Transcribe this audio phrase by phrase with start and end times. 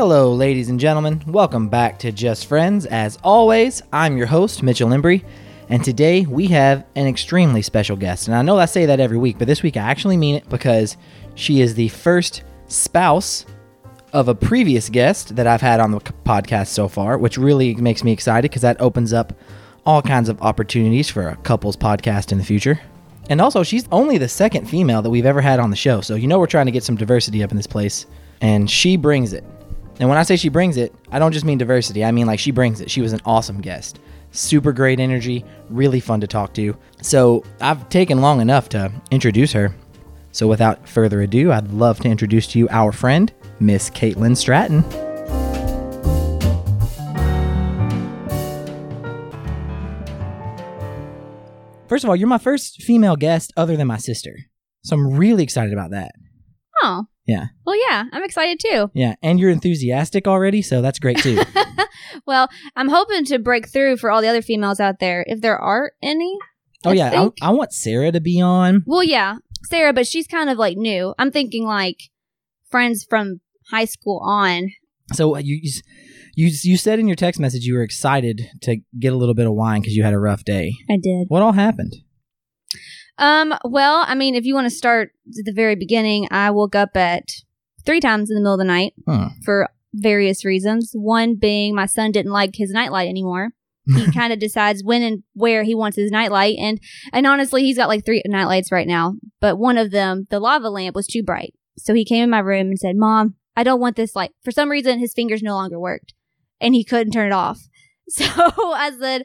[0.00, 1.22] Hello, ladies and gentlemen.
[1.26, 2.86] Welcome back to Just Friends.
[2.86, 5.22] As always, I'm your host, Mitchell Embry,
[5.68, 8.26] and today we have an extremely special guest.
[8.26, 10.48] And I know I say that every week, but this week I actually mean it
[10.48, 10.96] because
[11.34, 13.44] she is the first spouse
[14.14, 18.02] of a previous guest that I've had on the podcast so far, which really makes
[18.02, 19.34] me excited because that opens up
[19.84, 22.80] all kinds of opportunities for a couples podcast in the future.
[23.28, 26.00] And also, she's only the second female that we've ever had on the show.
[26.00, 28.06] So, you know, we're trying to get some diversity up in this place.
[28.40, 29.44] And she brings it.
[30.00, 32.04] And when I say she brings it, I don't just mean diversity.
[32.04, 32.90] I mean, like, she brings it.
[32.90, 34.00] She was an awesome guest.
[34.30, 36.74] Super great energy, really fun to talk to.
[37.02, 39.74] So, I've taken long enough to introduce her.
[40.32, 44.82] So, without further ado, I'd love to introduce to you our friend, Miss Caitlin Stratton.
[51.90, 54.34] First of all, you're my first female guest other than my sister.
[54.82, 56.12] So I'm really excited about that.
[56.82, 57.06] Oh.
[57.26, 57.46] Yeah.
[57.64, 58.90] Well, yeah, I'm excited too.
[58.94, 59.14] Yeah.
[59.22, 61.40] And you're enthusiastic already, so that's great too.
[62.26, 65.58] well, I'm hoping to break through for all the other females out there, if there
[65.58, 66.36] are any.
[66.84, 67.28] oh, I yeah.
[67.42, 67.48] I.
[67.48, 68.82] I want Sarah to be on.
[68.86, 71.14] Well, yeah, Sarah, but she's kind of like new.
[71.18, 71.98] I'm thinking like
[72.68, 73.40] friends from
[73.70, 74.70] high school on.
[75.12, 75.72] So uh, you, you,
[76.34, 79.46] you, you said in your text message you were excited to get a little bit
[79.46, 80.74] of wine because you had a rough day.
[80.88, 81.26] I did.
[81.28, 81.96] What all happened?
[83.20, 86.74] Um, well, I mean, if you want to start at the very beginning, I woke
[86.74, 87.24] up at
[87.86, 89.26] three times in the middle of the night Hmm.
[89.44, 90.92] for various reasons.
[90.94, 93.50] One being my son didn't like his nightlight anymore.
[93.86, 96.78] He kind of decides when and where he wants his nightlight, and
[97.12, 99.14] and honestly, he's got like three nightlights right now.
[99.40, 102.38] But one of them, the lava lamp, was too bright, so he came in my
[102.40, 105.54] room and said, "Mom, I don't want this light." For some reason, his fingers no
[105.54, 106.14] longer worked,
[106.60, 107.60] and he couldn't turn it off.
[108.10, 109.22] So I said,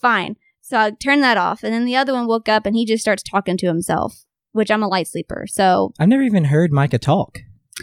[0.00, 0.36] "Fine."
[0.68, 3.02] So I turned that off, and then the other one woke up and he just
[3.02, 6.98] starts talking to himself, which I'm a light sleeper, so I've never even heard Micah
[6.98, 7.38] talk.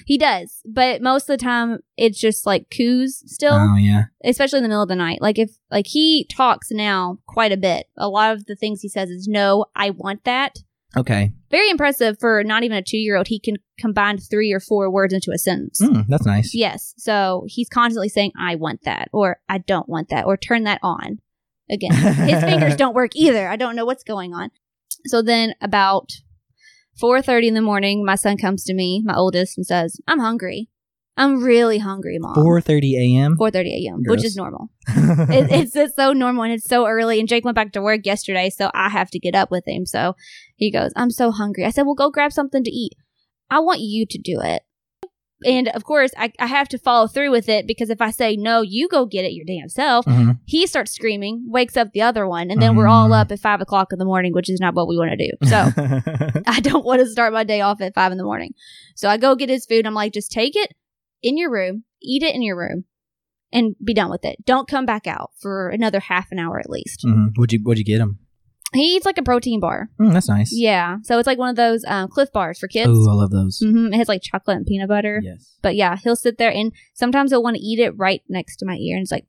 [0.05, 0.61] he does.
[0.65, 4.03] But most of the time, it's just like coos still Oh, yeah.
[4.23, 5.21] especially in the middle of the night.
[5.21, 7.87] Like if like he talks now quite a bit.
[7.97, 10.57] A lot of the things he says is no, I want that.
[10.97, 11.31] Okay.
[11.51, 13.27] Very impressive for not even a 2-year-old.
[13.27, 15.81] He can combine 3 or 4 words into a sentence.
[15.81, 16.53] Mm, that's nice.
[16.53, 16.93] Yes.
[16.97, 20.79] So he's constantly saying I want that or I don't want that or turn that
[20.83, 21.19] on.
[21.69, 23.47] Again, his fingers don't work either.
[23.47, 24.51] I don't know what's going on.
[25.05, 26.11] So then about
[27.01, 30.69] 4:30 in the morning, my son comes to me, my oldest, and says, "I'm hungry.
[31.17, 33.35] I'm really hungry, mom." 4.30 a.m.?
[33.37, 34.69] 4:30 a.m., which is normal.
[34.87, 37.19] It, it's it's so normal and it's so early.
[37.19, 39.85] And Jake went back to work yesterday, so I have to get up with him.
[39.85, 40.15] So
[40.55, 42.93] he goes, "I'm so hungry." I said, "Well, go grab something to eat."
[43.49, 44.63] I want you to do it.
[45.43, 48.37] And of course, I, I have to follow through with it because if I say
[48.37, 50.05] no, you go get it your damn self.
[50.05, 50.39] Mhm.
[50.45, 53.19] He starts screaming, wakes up the other one, and then we're all Mhm.
[53.21, 55.31] up at five o'clock in the morning, which is not what we want to do.
[55.47, 55.55] So
[56.47, 58.53] I don't want to start my day off at five in the morning.
[58.95, 59.85] So I go get his food.
[59.85, 60.73] I'm like, just take it
[61.21, 62.85] in your room, eat it in your room,
[63.51, 64.37] and be done with it.
[64.45, 67.03] Don't come back out for another half an hour at least.
[67.05, 67.31] Mhm.
[67.35, 68.19] What'd you What'd you get him?
[68.75, 69.89] He eats like a protein bar.
[69.99, 70.51] Mm, that's nice.
[70.53, 70.97] Yeah.
[71.03, 72.89] So it's like one of those um, Clif bars for kids.
[72.91, 73.59] Oh, I love those.
[73.59, 75.21] hmm It has like chocolate and peanut butter.
[75.23, 75.55] Yes.
[75.61, 78.65] But yeah, he'll sit there and sometimes he'll want to eat it right next to
[78.65, 79.25] my ear and it's like,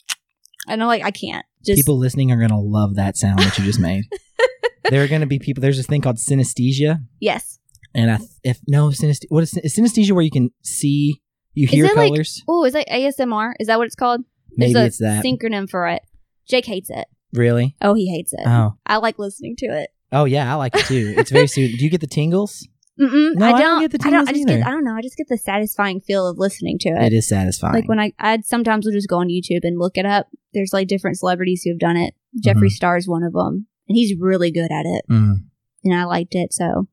[0.68, 1.44] and I'm like, I can't.
[1.64, 4.04] Just people listening are gonna love that sound that you just made.
[4.90, 5.60] there are gonna be people.
[5.60, 7.58] There's this thing called synesthesia, yes.
[7.92, 11.20] and I th- if no synesthesia, what is, is synesthesia where you can see,
[11.54, 12.42] you hear it like- colors?
[12.46, 13.54] Oh, is that ASMR?
[13.58, 14.20] Is that what it's called?
[14.56, 15.24] Maybe There's a it's that.
[15.24, 16.02] synchronym for it.
[16.48, 17.06] Jake hates it.
[17.36, 17.76] Really?
[17.82, 18.46] Oh, he hates it.
[18.46, 19.90] Oh, I like listening to it.
[20.12, 21.14] oh yeah, I like it too.
[21.16, 21.76] It's very soothing.
[21.78, 22.66] Do you get the tingles?
[22.98, 23.60] Mm-mm, No, I I don't.
[23.60, 24.28] don't get the I don't.
[24.28, 24.66] I tingles just get.
[24.66, 24.94] I don't know.
[24.96, 27.02] I just get the satisfying feel of listening to it.
[27.02, 27.74] It is satisfying.
[27.74, 30.28] Like when I, I sometimes will just go on YouTube and look it up.
[30.54, 32.14] There's like different celebrities who have done it.
[32.42, 35.04] Jeffree Star is one of them, and he's really good at it.
[35.10, 35.44] Mm.
[35.84, 36.88] And I liked it so.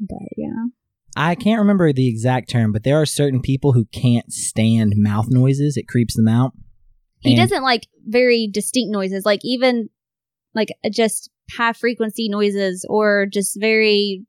[0.00, 0.66] But yeah,
[1.16, 5.26] I can't remember the exact term, but there are certain people who can't stand mouth
[5.30, 5.76] noises.
[5.76, 6.52] It creeps them out.
[7.26, 9.24] He And- doesn't like very distinct noises.
[9.24, 9.88] Like even
[10.54, 14.24] like uh, just high frequency noises or just very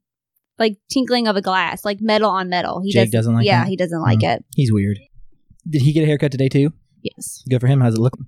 [0.58, 2.80] like tinkling of a glass, like metal on metal.
[2.82, 3.68] He Jake doesn't like Yeah, that?
[3.68, 4.36] he doesn't like Mm.
[4.38, 4.44] it.
[4.54, 4.98] He's weird.
[5.68, 6.72] Did he get a haircut today too?
[7.02, 7.42] Yes.
[7.48, 7.80] Good for him.
[7.80, 8.18] How's it look?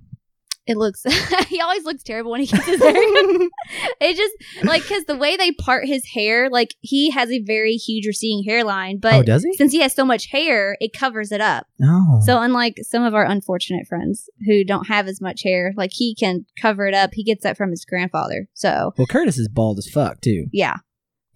[0.70, 1.02] It looks.
[1.48, 2.92] he always looks terrible when he gets his hair.
[2.94, 7.72] it just like because the way they part his hair, like he has a very
[7.72, 9.52] huge receding hairline, but oh, does he?
[9.54, 11.66] since he has so much hair, it covers it up.
[11.82, 12.20] Oh.
[12.24, 16.14] So unlike some of our unfortunate friends who don't have as much hair, like he
[16.14, 17.10] can cover it up.
[17.14, 18.46] He gets that from his grandfather.
[18.54, 20.46] So well, Curtis is bald as fuck too.
[20.52, 20.76] yeah,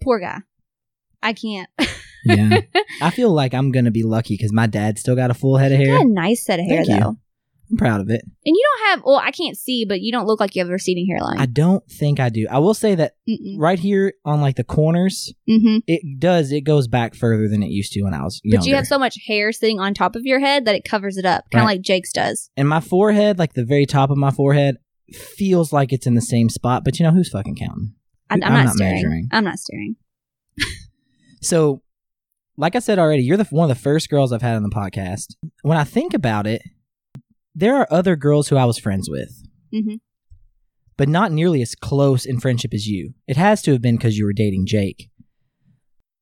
[0.01, 0.39] poor guy.
[1.21, 1.69] I can't.
[2.23, 2.61] Yeah.
[3.01, 5.73] I feel like I'm gonna be lucky because my dad still got a full head
[5.73, 5.97] of hair.
[5.97, 7.17] got a nice set of hair Thank you.
[7.71, 8.21] I'm proud of it.
[8.23, 10.69] And you don't have, well, I can't see, but you don't look like you have
[10.69, 11.39] a receding hairline.
[11.39, 12.47] I don't think I do.
[12.49, 13.55] I will say that Mm-mm.
[13.57, 15.77] right here on like the corners, Mm-hmm.
[15.87, 16.51] it does.
[16.51, 18.59] It goes back further than it used to when I was younger.
[18.59, 21.17] But you have so much hair sitting on top of your head that it covers
[21.17, 21.73] it up, kind of Right.
[21.77, 22.49] like Jake's does.
[22.55, 24.77] and my forehead, like the very top of my forehead,
[25.13, 26.83] feels like it's in the same spot.
[26.83, 27.93] But you know who's fucking counting?
[28.29, 28.93] I, I'm, I'm not, not staring.
[28.95, 29.27] measuring.
[29.31, 29.95] I'm not staring.
[31.41, 31.81] So,
[32.57, 34.69] like I said already, you're the one of the first girls I've had on the
[34.69, 35.35] podcast.
[35.61, 36.61] When I think about it,
[37.55, 39.31] there are other girls who I was friends with,
[39.73, 39.99] Mhm.
[40.97, 43.13] but not nearly as close in friendship as you.
[43.27, 45.09] It has to have been because you were dating Jake.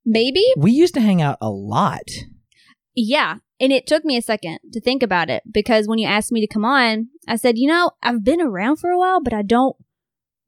[0.06, 0.44] Maybe?
[0.57, 2.03] We used to hang out a lot.
[2.95, 3.38] Yeah.
[3.59, 6.41] And it took me a second to think about it because when you asked me
[6.45, 9.41] to come on, I said, you know, I've been around for a while, but I
[9.41, 9.75] don't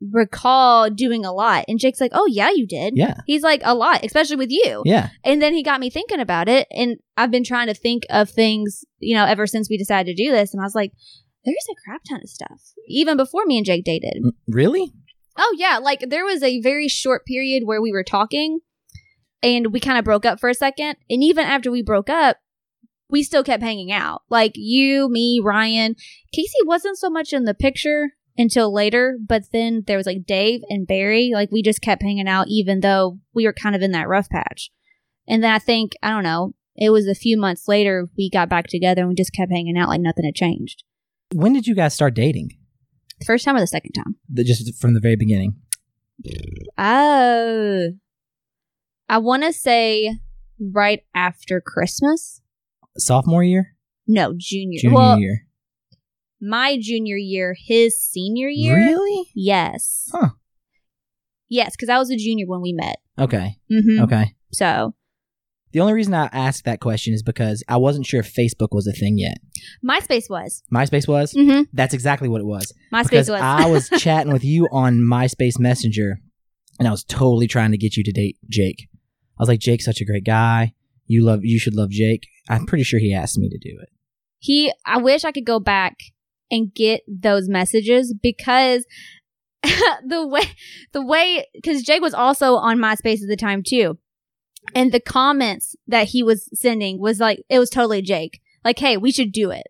[0.01, 1.65] recall doing a lot.
[1.67, 2.93] And Jake's like, oh, yeah, you did.
[2.95, 4.81] Yeah, He's like, a lot, especially with you.
[4.85, 5.09] yeah.
[5.23, 6.67] And then he got me thinking about it.
[6.71, 10.23] And I've been trying to think of things, you know, ever since we decided to
[10.23, 10.53] do this.
[10.53, 10.91] And I was like,
[11.45, 14.21] there's a crap ton of stuff, even before me and Jake dated.
[14.47, 14.91] Really?
[15.37, 15.77] Oh, yeah.
[15.77, 18.59] Like there was a very short period where we were talking
[19.43, 20.95] and we kind of broke up for a second.
[21.09, 22.37] And even after we broke up,
[23.09, 24.23] we still kept hanging out.
[24.29, 25.95] Like you, me, Ryan.
[26.33, 30.61] Casey wasn't so much in the picture until later, but then there was like Dave
[30.69, 31.31] and Barry.
[31.33, 34.29] Like we just kept hanging out, even though we were kind of in that rough
[34.29, 34.71] patch.
[35.27, 38.49] And then I think, I don't know, it was a few months later we got
[38.49, 40.83] back together and we just kept hanging out like nothing had changed.
[41.33, 42.49] When did you guys start dating?
[43.19, 44.17] The first time or the second time?
[44.29, 45.55] The, just from the very beginning.
[46.77, 47.89] Oh.
[49.07, 50.17] I want to say
[50.59, 52.41] right after Christmas.
[52.97, 53.75] Sophomore year,
[54.07, 54.79] No, junior.
[54.79, 55.45] junior well, year.
[56.41, 58.75] My junior year, his senior year.
[58.75, 59.29] Really?
[59.33, 60.09] Yes.
[60.11, 60.29] Huh.
[61.49, 62.97] Yes, because I was a junior when we met.
[63.19, 63.57] Okay.
[63.71, 64.03] Mm-hmm.
[64.03, 64.35] Okay.
[64.51, 64.93] So
[65.71, 68.87] The only reason I asked that question is because I wasn't sure if Facebook was
[68.87, 69.37] a thing yet.
[69.83, 70.63] MySpace was.
[70.73, 71.33] MySpace was.
[71.33, 71.63] Mm-hmm.
[71.73, 72.71] That's exactly what it was.
[72.93, 73.41] MySpace was.
[73.41, 76.19] I was chatting with you on MySpace Messenger,
[76.79, 78.87] and I was totally trying to get you to date Jake.
[79.37, 80.73] I was like, Jake's such a great guy.
[81.07, 81.41] You love.
[81.43, 82.27] You should love Jake.
[82.49, 83.89] I'm pretty sure he asked me to do it.
[84.39, 84.71] he.
[84.85, 85.97] I wish I could go back
[86.51, 88.85] and get those messages because
[89.63, 90.43] the way
[90.91, 93.97] the way because Jake was also on MySpace at the time too,
[94.73, 98.41] and the comments that he was sending was like it was totally Jake.
[98.63, 99.67] Like, hey, we should do it.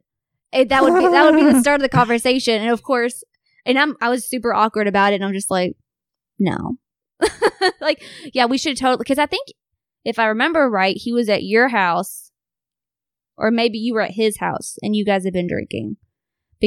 [0.51, 3.23] It- that would be that would be the start of the conversation, and of course,
[3.65, 5.75] and I'm I was super awkward about it, and I'm just like,
[6.39, 6.77] no,
[7.81, 9.47] like yeah, we should totally because I think
[10.03, 12.31] if I remember right, he was at your house,
[13.37, 15.97] or maybe you were at his house, and you guys had been drinking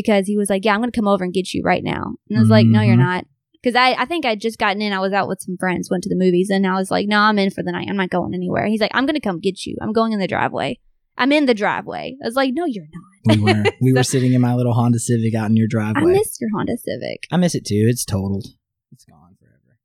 [0.00, 2.38] because he was like, yeah, I'm gonna come over and get you right now, and
[2.38, 2.98] I was like, no, you're Mhm.
[3.00, 3.24] not.
[3.60, 4.92] Because I, I think I'd just gotten in.
[4.92, 7.18] I was out with some friends, went to the movies, and I was like, no,
[7.18, 7.88] I'm in for the night.
[7.90, 8.66] I'm not going anywhere.
[8.66, 9.76] He's like, I'm going to come get you.
[9.82, 10.78] I'm going in the driveway.
[11.16, 12.16] I'm in the driveway.
[12.22, 13.36] I was like, no, you're not.
[13.36, 16.02] We were we were sitting in my little Honda Civic out in your driveway.
[16.02, 17.26] I miss your Honda Civic.
[17.32, 17.84] I miss it too.
[17.90, 18.46] It's totaled.
[18.92, 19.76] It's gone forever.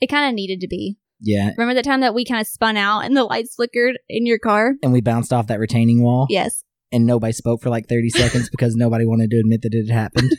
[0.00, 0.98] It kind of needed to be.
[1.22, 4.24] Yeah, Remember that time that we kind of spun out and the lights flickered in
[4.26, 4.74] your car?
[4.82, 6.26] and we bounced off that retaining wall.
[6.30, 6.64] Yes.
[6.92, 9.94] And nobody spoke for like 30 seconds because nobody wanted to admit that it had
[9.94, 10.30] happened.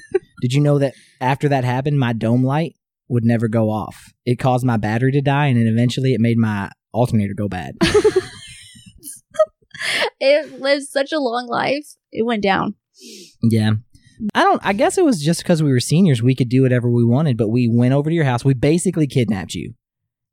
[0.41, 2.75] Did you know that after that happened, my dome light
[3.07, 4.11] would never go off?
[4.25, 7.75] It caused my battery to die, and then eventually it made my alternator go bad.
[10.19, 11.95] It lived such a long life.
[12.11, 12.75] It went down.
[13.41, 13.71] yeah.
[14.35, 16.91] I don't, I guess it was just because we were seniors, we could do whatever
[16.91, 18.45] we wanted, but we went over to your house.
[18.45, 19.73] We basically kidnapped you.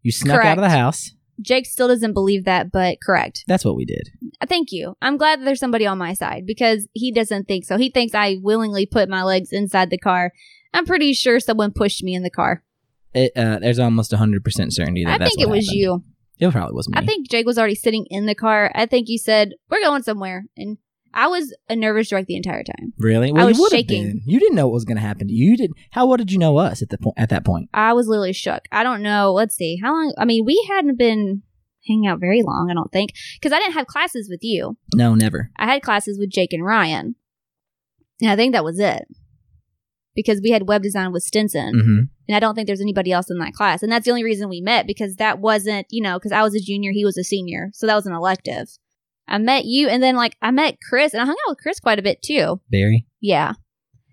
[0.03, 1.11] You snuck out of the house.
[1.41, 3.45] Jake still doesn't believe that, but correct.
[3.47, 4.11] That's what we did.
[4.41, 4.97] Uh, Thank you.
[5.01, 7.77] I'm glad that there's somebody on my side because he doesn't think so.
[7.77, 10.33] He thinks I willingly put my legs inside the car.
[10.75, 12.63] I'm pretty sure someone pushed me in the car.
[13.15, 14.41] It, uh, there's almost 100%
[14.73, 16.03] certainty that I think it what was you.
[16.39, 16.95] It probably was me.
[16.97, 18.71] I think Jake was already sitting in the car.
[18.75, 20.45] I think you said, We're going somewhere.
[20.57, 20.79] And
[21.15, 22.93] I was a nervous wreck the entire time.
[22.99, 23.33] Really?
[23.35, 24.05] I was you shaking.
[24.05, 24.23] been.
[24.27, 25.51] You didn't know what was going to happen to you.
[25.51, 25.73] You did.
[25.91, 27.71] How well did you know us at the point at that point?
[27.73, 28.63] I was literally shook.
[28.71, 29.33] I don't know.
[29.33, 29.79] Let's see.
[29.83, 30.15] How long?
[30.19, 31.43] I mean, we hadn't been
[31.87, 34.77] hanging out very long, I don't think, because I didn't have classes with you.
[34.95, 35.51] No, never.
[35.57, 37.15] I had classes with Jake and Ryan.
[38.21, 39.07] And I think that was it.
[40.15, 41.81] Because we had web design with Stinson.
[41.81, 41.99] hmm
[42.29, 43.83] And I don't think there's anybody else in that class.
[43.83, 46.55] And that's the only reason we met because that wasn't, you know, because I was
[46.55, 47.71] a junior, he was a senior.
[47.73, 48.69] So that was an elective.
[49.29, 51.81] I met you and then like I met Chris and I hung out with Chris
[51.81, 52.61] quite a bit too.
[52.71, 53.07] Barry.
[53.21, 53.53] Yeah.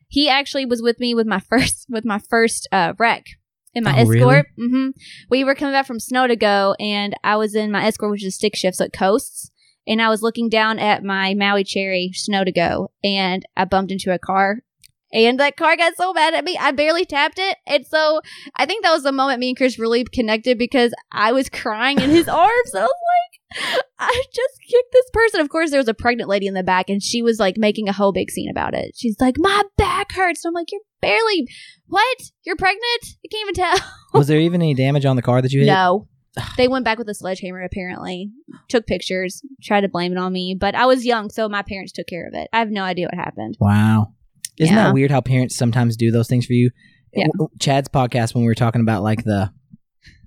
[0.07, 3.25] He actually was with me with my first with my first uh wreck
[3.73, 4.47] in my Oh, escort.
[4.57, 4.89] hmm
[5.29, 8.25] We were coming back from snow to go and I was in my escort, which
[8.25, 9.51] is stick shifts it coasts.
[9.87, 13.91] And I was looking down at my Maui Cherry snow to go and I bumped
[13.91, 14.59] into a car
[15.13, 17.57] And that car got so mad at me, I barely tapped it.
[17.65, 18.21] And so
[18.55, 22.01] I think that was the moment me and Chris really connected because I was crying
[22.01, 22.75] in his arms.
[22.75, 25.39] I was like, I just kicked this person.
[25.39, 27.87] Of course, there was a pregnant lady in the back and she was like making
[27.87, 28.91] a whole big scene about it.
[28.95, 30.43] She's like, my back hurts.
[30.43, 31.47] And I'm like, you're barely,
[31.87, 32.17] what?
[32.43, 32.83] You're pregnant?
[33.03, 33.77] I can't even tell.
[34.13, 35.67] Was there even any damage on the car that you hit?
[35.67, 36.07] No.
[36.57, 38.29] They went back with a sledgehammer, apparently.
[38.67, 40.57] Took pictures, tried to blame it on me.
[40.59, 42.49] But I was young, so my parents took care of it.
[42.51, 43.55] I have no idea what happened.
[43.59, 44.13] Wow.
[44.57, 44.85] Isn't Yeah.
[44.85, 46.69] that weird how parents sometimes do those things for you?
[47.13, 47.27] Yeah.
[47.59, 49.51] Chad's podcast when we were talking about like the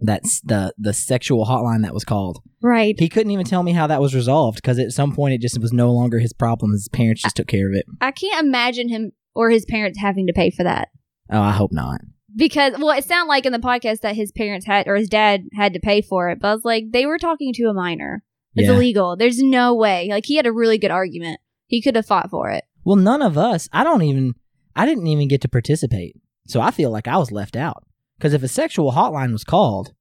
[0.01, 2.39] that's the the sexual hotline that was called.
[2.63, 2.95] Right.
[2.99, 5.61] He couldn't even tell me how that was resolved because at some point it just
[5.61, 6.73] was no longer his problem.
[6.73, 7.85] His parents just took care of it.
[8.01, 10.89] I can't imagine him or his parents having to pay for that.
[11.31, 12.01] Oh, I hope not.
[12.35, 15.45] Because, well, it sounded like in the podcast that his parents had, or his dad
[15.55, 16.39] had to pay for it.
[16.41, 18.23] But I was like, they were talking to a minor.
[18.55, 18.75] It's Yeah.
[18.75, 19.17] illegal.
[19.17, 20.09] There's no way.
[20.11, 21.41] Like, he had a really good argument.
[21.67, 22.65] He could have fought for it.
[22.89, 23.69] Well, none of us.
[23.71, 24.35] I don't even.
[24.75, 26.17] I didn't even get to participate,
[26.47, 27.85] so I feel like I was left out.
[28.17, 29.93] Because if a sexual hotline was called,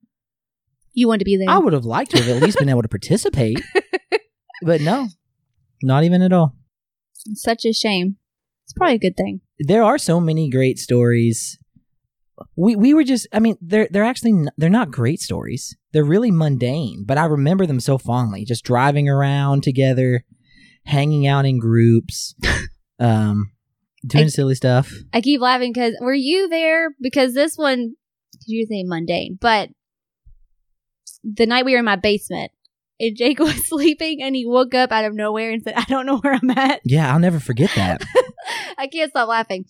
[0.93, 1.49] You wanted to be there.
[1.49, 3.61] I would have liked to have at least been able to participate.
[4.61, 5.09] but no,
[5.83, 6.55] not even at all.
[7.33, 8.15] Such a shame.
[8.63, 9.41] It's probably a good thing.
[9.59, 11.59] there are so many great stories.
[12.55, 15.75] We we were just I mean they're they're actually n- they're not great stories.
[15.91, 18.45] They're really mundane, but I remember them so fondly.
[18.45, 20.23] Just driving around together,
[20.85, 22.33] hanging out in groups,
[22.99, 23.51] um,
[24.05, 24.91] doing I- silly stuff.
[25.13, 26.89] I keep laughing because were you there?
[27.01, 27.95] Because this one,
[28.45, 29.69] you say mundane, but
[31.23, 32.51] the night we were in my basement,
[32.99, 36.05] and Jake was sleeping, and he woke up out of nowhere and said, "I don't
[36.05, 38.01] know where I'm at." Yeah, I'll never forget that.
[38.77, 39.65] I can't stop laughing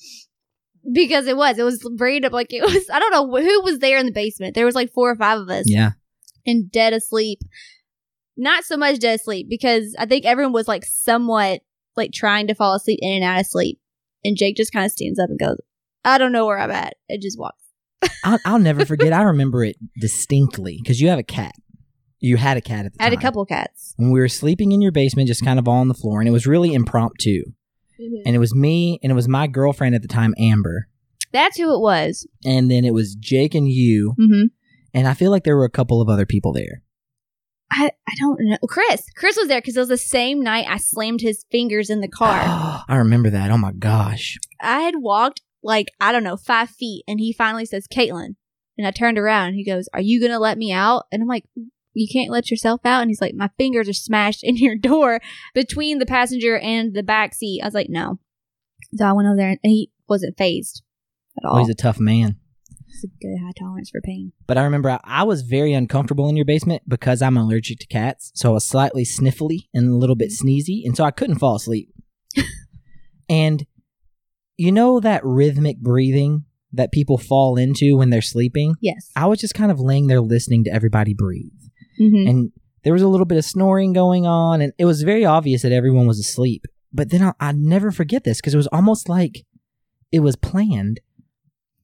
[0.92, 2.32] because it was it was random.
[2.34, 4.56] Like it was, I don't know who was there in the basement.
[4.56, 5.92] There was like four or five of us, yeah,
[6.46, 7.40] and dead asleep.
[8.40, 11.62] Not so much dead asleep because I think everyone was like somewhat
[11.98, 13.80] like trying to fall asleep in and out of sleep,
[14.24, 15.58] and Jake just kind of stands up and goes,
[16.06, 17.64] "I don't know where I'm at," It just walks.
[18.24, 19.12] I'll, I'll never forget.
[19.14, 21.56] I remember it distinctly because you have a cat.
[22.20, 23.12] You had a cat at the I time.
[23.14, 23.94] had a couple cats.
[23.98, 26.28] when we were sleeping in your basement, just kind of all on the floor, and
[26.28, 27.44] it was really impromptu.
[28.00, 30.88] And it was me, and it was my girlfriend at the time, Amber,
[31.32, 32.28] That's who it was.
[32.46, 34.44] and then it was Jake and you, Mm-hmm.
[34.94, 36.84] and I feel like there were a couple of other people there.
[37.72, 38.58] I, I don't know.
[38.68, 39.06] Chris.
[39.16, 42.08] Chris was there because it was the same night I slammed his fingers in the
[42.08, 42.42] car.
[42.88, 43.52] I remember that.
[43.52, 44.38] Oh my gosh.
[44.62, 48.36] I had walked like, I don't know, five feet, and he finally says, Caitlin.
[48.78, 51.06] And I turned around and he goes, Are you going to let me out?
[51.12, 51.46] And I'm like,
[51.94, 53.02] You can't let yourself out.
[53.02, 55.20] And he's like, My fingers are smashed in your door
[55.54, 57.62] between the passenger and the back seat.
[57.62, 58.20] I was like, No.
[58.96, 60.84] So I went over there and he wasn't phased
[61.38, 61.58] at all.
[61.58, 62.38] Oh, he's a tough man.
[62.90, 64.32] It's a good high tolerance for pain.
[64.48, 67.88] But I remember I, I was very uncomfortable in your basement because I'm allergic to
[67.88, 68.32] cats.
[68.36, 70.82] So I was slightly sniffly and a little bit sneezy.
[70.86, 71.90] And so I couldn't fall asleep.
[73.30, 73.66] and
[74.56, 78.76] you know that rhythmic breathing that people fall into when they're sleeping?
[78.82, 79.12] Yes.
[79.16, 81.52] I was just kind of laying there listening to everybody breathe.
[82.00, 82.30] Mm-hmm.
[82.30, 82.52] and
[82.84, 85.74] there was a little bit of snoring going on, and it was very obvious that
[85.74, 86.64] everyone was asleep.
[86.94, 89.46] But then I, I never forget this because it was almost like
[90.12, 91.02] it was planned.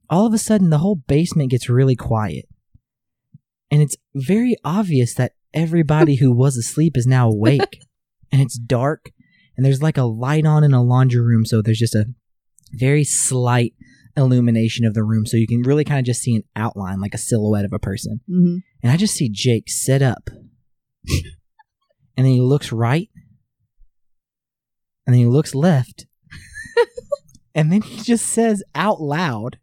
[0.10, 2.46] All of a sudden, the whole basement gets really quiet,
[3.72, 7.80] and it's very obvious that everybody who was asleep is now awake,
[8.32, 9.12] and it's dark,
[9.56, 12.06] and there's like a light on in a laundry room, so there's just a
[12.72, 13.74] very slight
[14.16, 17.14] illumination of the room, so you can really kind of just see an outline, like
[17.14, 18.20] a silhouette of a person.
[18.30, 18.58] Mm-hmm.
[18.84, 20.30] and I just see Jake sit up,
[21.08, 23.10] and then he looks right,
[25.06, 26.06] and then he looks left,
[27.56, 29.58] and then he just says out loud,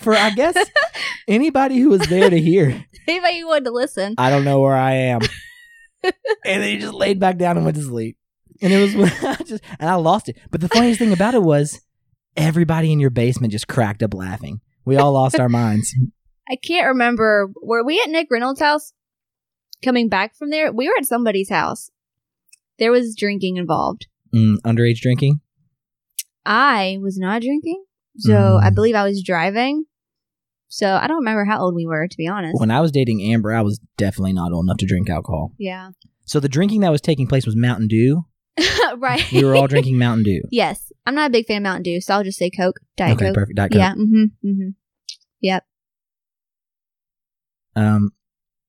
[0.00, 0.56] for I guess
[1.28, 4.14] anybody who was there to hear, Anybody who wanted to listen.
[4.18, 5.20] I don't know where I am,
[6.04, 6.12] and
[6.44, 8.16] then he just laid back down and went to sleep,
[8.60, 10.36] and it was I just and I lost it.
[10.50, 11.80] But the funniest thing about it was
[12.36, 14.60] everybody in your basement just cracked up laughing.
[14.84, 15.94] We all lost our minds.
[16.48, 17.50] I can't remember.
[17.62, 18.92] Were we at Nick Reynolds' house?
[19.84, 21.90] Coming back from there, we were at somebody's house.
[22.78, 24.06] There was drinking involved.
[24.34, 25.40] Mm, underage drinking.
[26.44, 27.84] I was not drinking,
[28.20, 28.62] so Mm.
[28.64, 29.84] I believe I was driving.
[30.68, 32.60] So I don't remember how old we were, to be honest.
[32.60, 35.52] When I was dating Amber, I was definitely not old enough to drink alcohol.
[35.58, 35.90] yeah,
[36.26, 38.24] So the drinking that was taking place was Mountain Dew.
[38.98, 39.24] right.
[39.32, 40.42] We were all drinking Mountain Dew.
[40.52, 43.16] yes, I'm not a big fan of Mountain Dew, so I'll just say Coke, Diet
[43.16, 43.34] okay, Coke.
[43.34, 43.56] perfect.
[43.56, 43.78] Diet Coke.
[43.80, 43.94] Yeah.
[43.94, 44.48] Mm-hmm.
[44.48, 44.68] Mm-hmm.
[47.76, 48.10] Um,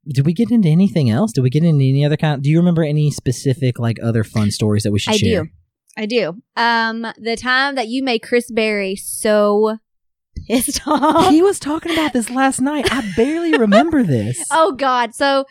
[0.08, 1.32] did we get into anything else?
[1.32, 2.42] Did we get into any other kind?
[2.42, 5.44] do you remember any specific like other fun stories that we should I share?
[5.44, 5.50] do.
[5.98, 6.42] I do.
[6.56, 9.78] Um, the time that you made Chris Berry so
[10.48, 11.30] pissed off.
[11.32, 12.88] He was talking about this last night.
[12.92, 14.44] I barely remember this.
[14.52, 15.14] Oh God!
[15.14, 15.46] So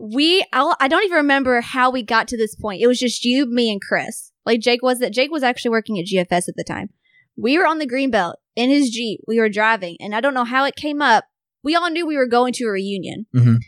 [0.00, 2.82] we, I'll, I don't even remember how we got to this point.
[2.82, 4.32] It was just you, me, and Chris.
[4.46, 6.90] Like Jake was that Jake was actually working at GFS at the time,
[7.36, 9.20] We were on the Greenbelt in his Jeep.
[9.28, 11.24] We were driving, and I don't know how it came up.
[11.62, 13.58] We all knew we were going to a reunion, Mhm.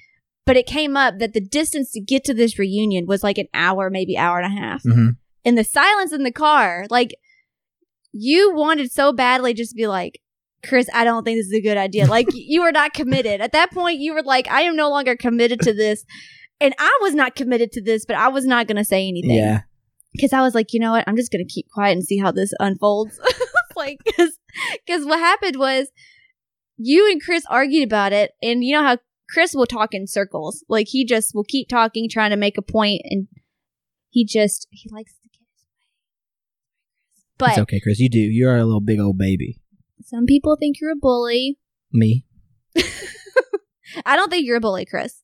[0.47, 3.49] but it came up that the distance to get to this reunion was like an
[3.53, 4.83] hour, maybe hour and a half.
[4.85, 5.17] Mhm.
[5.45, 7.15] And the silence in the car, like
[8.13, 10.21] you wanted so badly just to be like,
[10.67, 12.07] Chris, I don't think this is a good idea.
[12.07, 13.41] Like you were not committed.
[13.41, 16.05] At that point, you were like, I am no longer committed to this.
[16.61, 19.31] And I was not committed to this, but I was not going to say anything
[19.37, 19.61] Yeah.
[20.13, 21.05] because I was like, you know what?
[21.07, 23.19] I'm just gonna keep quiet and see how this unfolds.
[23.77, 24.39] like, because
[24.85, 25.89] because what happened was
[26.77, 28.99] you and Chris argued about it, and you know how
[29.31, 30.63] Chris will talk in circles.
[30.69, 33.29] Like he just will keep talking, trying to make a point, and
[34.11, 37.30] he just he likes to get his way.
[37.41, 37.99] But it's okay, Chris.
[37.99, 38.19] You do.
[38.21, 39.59] You are a little big old baby.
[40.05, 41.59] some people think you're a bully.
[41.93, 42.25] Me.
[44.07, 45.23] I don't think you're a bully, Chris,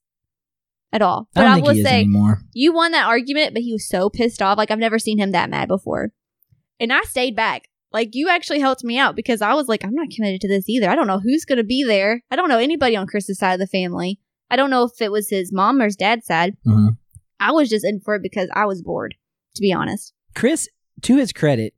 [0.93, 1.29] at all.
[1.35, 2.41] I But don't I, think will he is say anymore.
[2.53, 4.59] you won that argument, but he was so pissed off.
[4.59, 6.11] Like I've never seen him that mad before.
[6.81, 7.69] And I stayed back.
[7.93, 10.69] Like you actually helped me out because I was like, I'm not committed to this
[10.69, 10.91] either.
[10.91, 12.23] I don't know who's gonna be there.
[12.31, 14.19] I don't know anybody on Chris's side of the family.
[14.51, 16.57] I don't know if it was his mom or his dad's side.
[16.67, 16.97] Mhm.
[17.39, 19.15] I was just in for it because I was bored,
[19.55, 20.13] to be honest.
[20.35, 20.69] Chris,
[21.03, 21.75] to his credit,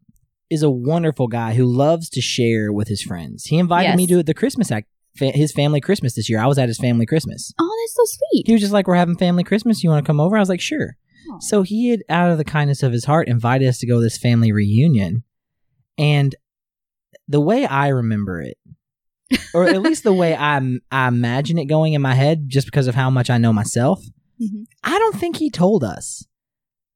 [0.50, 3.44] is a wonderful guy who loves to share with his friends.
[3.44, 6.40] He invited me to the Christmas act, fa- his family Christmas this year.
[6.40, 7.52] I was at his family Christmas.
[7.60, 8.46] Oh, that's so sweet.
[8.46, 9.82] He was just like, "We're having family Christmas.
[9.84, 10.96] You want to come over?" I was like, "Sure."
[11.30, 11.38] Aw.
[11.40, 14.02] So he had, out of the kindness of his heart, invited us to go to
[14.02, 15.24] this family reunion,
[15.98, 16.34] and
[17.26, 18.56] the way I remember it,
[19.54, 20.58] or at least the way I
[20.90, 24.02] I imagine it going in my head, just because of how much I know myself,
[24.40, 24.64] Mhm.
[24.84, 26.24] I don't think he told us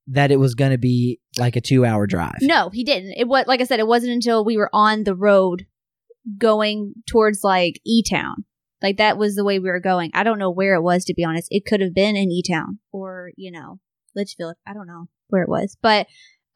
[0.08, 2.38] that it was going to be like a two hour drive.
[2.40, 3.14] No, he didn't.
[3.16, 5.66] It was like I said, it wasn't until we were on the road
[6.38, 8.44] going towards like E Town.
[8.82, 10.10] Like that was the way we were going.
[10.12, 11.48] I don't know where it was to be honest.
[11.50, 13.78] It could have been in E Town or, you know,
[14.16, 14.54] Leitchfield.
[14.66, 15.76] I don't know where it was.
[15.80, 16.06] But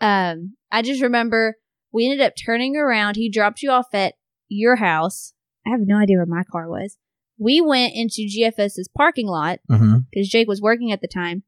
[0.00, 1.56] um I just remember
[1.92, 3.16] we ended up turning around.
[3.16, 4.14] He dropped you off at
[4.48, 5.32] your house.
[5.66, 6.98] I have no idea where my car was.
[7.38, 11.44] We went into GFS's parking lot hmm because Jake was working at the time.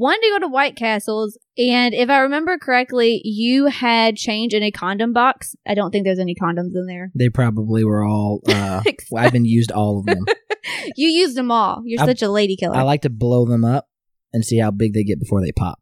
[0.00, 4.62] Wanted to go to White Castles, and if I remember correctly, you had change in
[4.62, 5.54] a condom box.
[5.68, 7.12] I don't think there's any condoms in there.
[7.14, 8.40] They probably were all.
[8.48, 8.82] Uh,
[9.14, 10.24] I've been used all of them.
[10.96, 11.82] you used them all.
[11.84, 12.76] You're I- such a lady killer.
[12.76, 13.88] I like to blow them up
[14.32, 15.78] and see how big they get before they pop.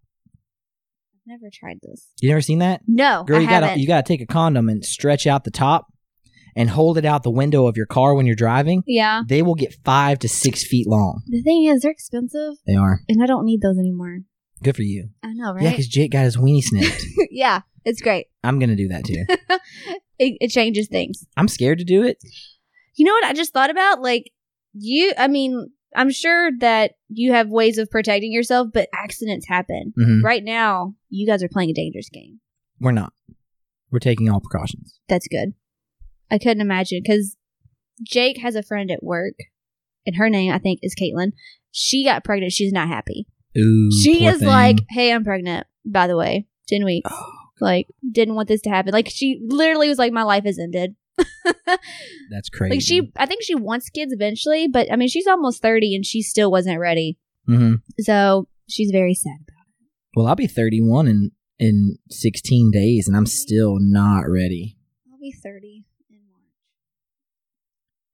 [1.15, 2.09] I've never tried this.
[2.21, 2.81] You never seen that?
[2.89, 3.69] No, Girl, I you haven't.
[3.69, 5.87] gotta you gotta take a condom and stretch out the top
[6.59, 8.83] and hold it out the window of your car when you're driving.
[8.87, 9.23] yeah.
[9.27, 11.23] They will get five to six feet long.
[11.27, 14.19] The thing is, they're expensive, They are and I don't need those anymore.
[14.63, 15.09] good for you.
[15.23, 15.63] I know, right?
[15.63, 17.03] Yeah, because Jake got his weenie snipped.
[17.31, 18.27] yeah, it's great.
[18.45, 19.25] I'm gonna do that too.
[20.21, 21.25] It, it changes things.
[21.37, 22.19] I'm scared to do it.
[22.97, 24.03] You know what I just thought about?
[24.03, 24.33] Like
[24.73, 29.93] you, I mean, I'm sure that you have ways of protecting yourself, but accidents happen.
[29.97, 30.25] Mhm.
[30.25, 32.41] Right now, you guys are playing a dangerous game.
[32.81, 33.13] We're not.
[33.93, 34.99] We're taking all precautions.
[35.09, 35.55] That's good.
[36.31, 37.37] I couldn't imagine because
[38.03, 39.35] Jake has a friend at work,
[40.07, 41.33] and her name I think is Caitlin.
[41.71, 42.53] She got pregnant.
[42.53, 43.27] She's not happy.
[43.57, 44.49] Ooh, she is thing.
[44.49, 47.11] like, "Hey, I'm pregnant." By the way, ten weeks.
[47.13, 47.33] Oh.
[47.61, 48.93] Like, didn't want this to happen.
[48.93, 50.95] Like, she literally was like, "My life has ended."
[52.31, 52.71] that's crazy.
[52.75, 56.07] like she, I think she wants kids eventually, but I mean, she's almost thirty and
[56.07, 57.19] she still wasn't ready.
[57.47, 59.89] hmm So she's very sad about it.
[60.15, 64.77] Well, I'll be 31 in in 16 days, and I'm still not ready.
[65.13, 66.45] I'll be thirty in March.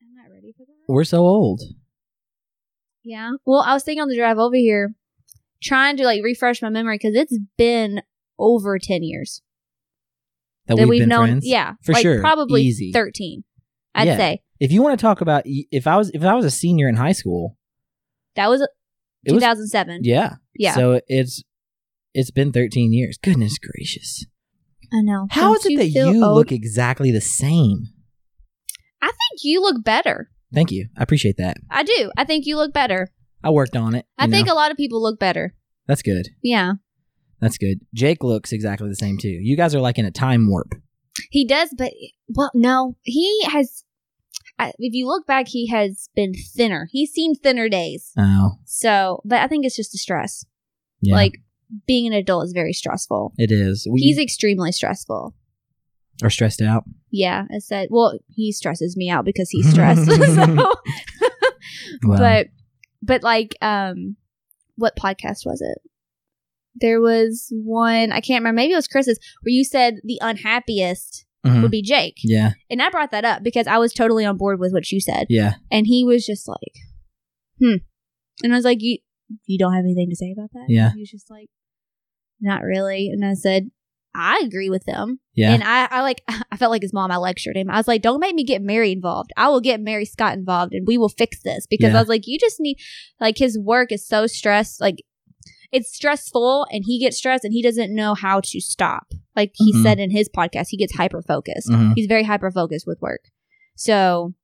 [0.02, 0.73] I'm not ready for that.
[0.88, 1.62] We're so old.
[3.02, 3.32] Yeah.
[3.44, 4.94] Well, I was thinking on the drive over here,
[5.62, 8.02] trying to like refresh my memory because it's been
[8.38, 9.42] over ten years
[10.66, 11.26] That, that we've, we've, known.
[11.28, 11.46] friends.
[11.46, 12.20] Yeah, For like sure.
[12.20, 12.92] probably Easy.
[12.92, 13.44] thirteen.
[13.94, 14.16] I'd Yeah.
[14.16, 16.88] say If you want to talk about if I was if I was a senior
[16.88, 17.56] in high school,
[18.36, 18.60] that was
[19.24, 20.00] it was 2007.
[20.04, 20.34] yeah.
[20.54, 20.74] Yeah.
[20.74, 21.42] So it's
[22.12, 23.18] it's been 13 years.
[23.22, 24.24] Goodness gracious.
[24.92, 25.26] I know.
[25.30, 26.36] How Don't is it that you old?
[26.36, 27.84] look exactly the same?
[29.02, 30.30] I think you look better.
[30.54, 30.88] Thank you.
[30.96, 31.56] I appreciate that.
[31.70, 32.10] I do.
[32.16, 33.08] I think you look better.
[33.42, 34.06] I worked on it.
[34.18, 34.54] I think know.
[34.54, 35.54] a lot of people look better.
[35.86, 36.28] that's good.
[36.42, 36.74] Yeah,
[37.40, 37.80] That's good.
[37.94, 39.28] Jake looks exactly the same too.
[39.28, 40.74] You guys are like in a time warp.
[41.30, 41.74] he does.
[41.76, 41.92] But
[42.28, 43.84] well, no, he has.
[44.58, 46.88] I- If you look back, he has been thinner.
[46.90, 48.12] He's seen thinner days.
[48.16, 50.44] Oh, So, but I think it's just the stress.
[51.02, 51.14] yeah.
[51.16, 51.34] Like
[51.86, 53.32] being an adult is very stressful.
[53.36, 53.86] it is.
[53.90, 55.34] We He's extremely stressful.
[56.22, 56.84] Are stressed out.
[57.10, 57.88] Yeah, I said.
[57.90, 60.06] Well, he stresses me out because he's stressed.
[60.10, 60.74] so,
[62.04, 62.16] Wow.
[62.18, 62.46] but
[63.02, 64.16] but like, um,
[64.76, 65.78] what podcast was it?
[66.76, 68.56] There was one I can't remember.
[68.56, 71.60] Maybe it was Chris's where you said the unhappiest Mhm.
[71.60, 72.52] would be Jake, Yeah.
[72.70, 75.26] and I brought that up because I was totally on board with what you said,
[75.28, 75.56] Yeah.
[75.70, 76.72] and he was just like,
[77.60, 77.84] "Hmm,"
[78.42, 78.96] and I was like, "You
[79.44, 80.92] you don't have anything to say about that?" Yeah.
[80.94, 81.48] he was just like,
[82.40, 83.70] "Not really," and I said.
[84.14, 85.18] I agree with them.
[85.34, 85.52] Yeah.
[85.52, 86.22] And I, I like,
[86.52, 87.10] I felt like his mom.
[87.10, 87.68] I lectured him.
[87.70, 89.30] I was like, don't make me get Mary involved.
[89.36, 91.98] I will get Mary Scott involved and we will fix this because Yeah.
[91.98, 92.78] I was like, you just need,
[93.20, 94.80] like, his work is so stressed.
[94.80, 95.02] Like,
[95.72, 99.08] it's stressful and he gets stressed and he doesn't know how to stop.
[99.34, 99.82] Like he Mhm.
[99.82, 101.68] said in his podcast, he gets hyper focused.
[101.68, 101.94] Mhm.
[101.96, 103.22] He's very hyper focused with work.
[103.74, 104.34] So,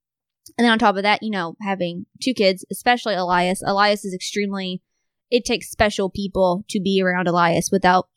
[0.58, 4.12] and then on top of that, you know, having two kids, especially Elias, Elias is
[4.12, 4.82] extremely,
[5.30, 8.08] it takes special people to be around Elias without,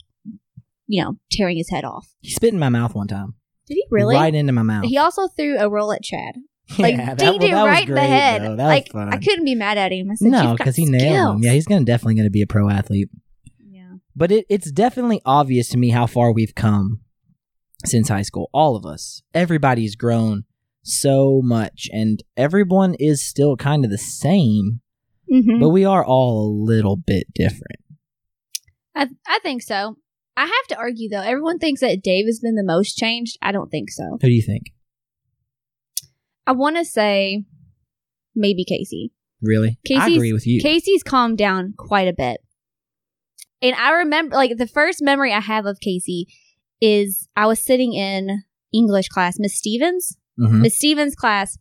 [0.94, 2.14] you know, tearing his head off.
[2.22, 3.34] He spit in my mouth one time.
[3.66, 4.16] Did he really?
[4.16, 4.86] Right into my mouth.
[4.86, 6.36] He also threw a roll at Chad.
[6.78, 8.42] Like yeah, dinged well, him was right in the great, head.
[8.44, 9.14] That like was fun.
[9.14, 10.10] I couldn't be mad at him.
[10.12, 11.44] I said, no, because he nailed him.
[11.44, 13.10] Yeah, he's gonna definitely gonna be a pro athlete.
[13.60, 13.96] Yeah.
[14.16, 17.02] But it, it's definitely obvious to me how far we've come
[17.86, 18.50] since high school.
[18.54, 20.44] All of us, everybody's grown
[20.84, 24.80] so much, and everyone is still kind of the same,
[25.32, 25.60] Mhm.
[25.60, 27.80] but we are all a little bit different.
[28.96, 29.98] I I think so.
[30.36, 31.22] I have to argue though.
[31.22, 33.38] Everyone thinks that Dave has been the most changed.
[33.42, 34.18] I don't think so.
[34.22, 34.64] Who do you think?
[36.46, 37.46] I want to say
[38.36, 39.12] maybe Casey.
[39.42, 39.78] Really?
[39.96, 40.62] I agree with you.
[40.62, 42.42] Casey's calmed down quite a bit.
[43.62, 46.28] And I remember, like, the first memory I have of Casey
[46.82, 48.44] is I was sitting in
[48.74, 50.62] English class, Miss Stevens, Mhm.
[50.62, 51.58] Miss Stevens' class,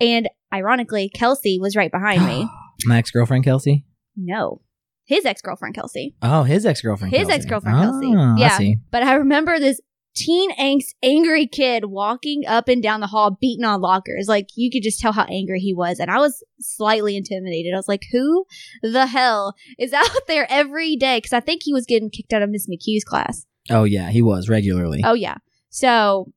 [0.00, 2.48] and ironically, Kelsey was right behind me.
[2.86, 3.84] My ex girlfriend Kelsey.
[4.16, 4.62] no,
[5.04, 6.14] his ex girlfriend, Kelsey.
[6.22, 7.14] Oh, his ex girlfriend.
[7.14, 8.12] His ex-girlfriend, Kelsey.
[8.16, 8.56] Ah, I Yeah.
[8.58, 8.76] see.
[8.90, 9.80] But I remember this
[10.14, 14.26] teen angst, angry kid walking up and down the hall, beating on lockers.
[14.28, 15.98] Like you could just tell how angry he was.
[15.98, 17.72] And I was slightly intimidated.
[17.72, 18.44] I was like, who
[18.82, 21.16] the hell is out there every day?
[21.18, 23.46] Because I think he was getting kicked out of Miss McHugh's class.
[23.70, 25.00] Oh yeah, he was regularly.
[25.04, 25.36] Oh, yeah.
[25.70, 26.32] So,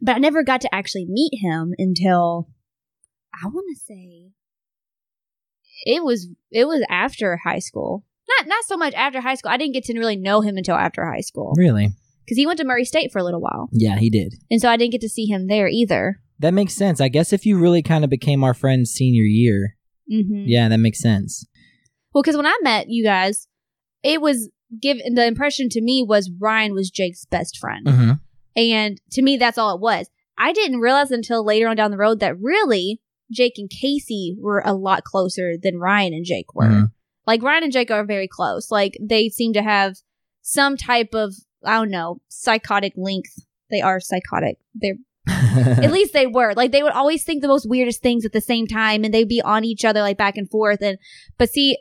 [0.00, 2.48] but I never got to actually meet him until
[3.34, 4.30] I want to say
[5.82, 8.04] it was it was after high school.
[8.38, 9.50] Not not so much after high school.
[9.50, 11.90] I didn't get to really know him until after high school Really?
[12.24, 13.68] because he went to Murray State for a little while.
[13.72, 14.34] Yeah, he did.
[14.50, 16.20] And so I didn't get to see him there either.
[16.38, 17.00] That makes sense.
[17.00, 19.76] I guess if you really kind of became our friends senior year,
[20.12, 20.44] Mm-hmm.
[20.46, 21.46] yeah, that makes sense.
[22.12, 23.46] Well, because when I met you guys,
[24.02, 27.88] it was given the impression to me was Ryan was Jake's best friend.
[27.88, 28.12] hmm
[28.56, 30.10] And to me, that's all it was.
[30.38, 33.00] I didn't realize until later on down the road that really
[33.32, 36.66] Jake and Casey were a lot closer than Ryan and Jake were.
[36.66, 36.92] Mhm.
[37.26, 38.70] Like Ryan and Jake are very close.
[38.70, 39.96] Like they seem to have
[40.42, 43.26] some type of, I don't know, psychotic link.
[43.70, 44.58] They are psychotic.
[44.74, 44.96] They're
[45.28, 48.40] at least they were like they would always think the most weirdest things at the
[48.40, 50.98] same time and they'd be on each other like back and forth and
[51.38, 51.78] but see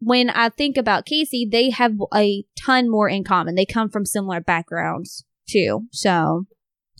[0.00, 4.04] when i think about casey they have a ton more in common they come from
[4.04, 6.46] similar backgrounds too so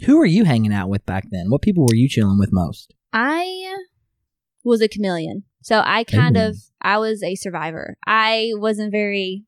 [0.06, 1.46] Who were you hanging out with back then?
[1.50, 2.94] What people were you chilling with most?
[3.12, 3.74] i
[4.64, 6.40] was a chameleon so i kind Ooh.
[6.48, 9.44] of i was a survivor i wasn't very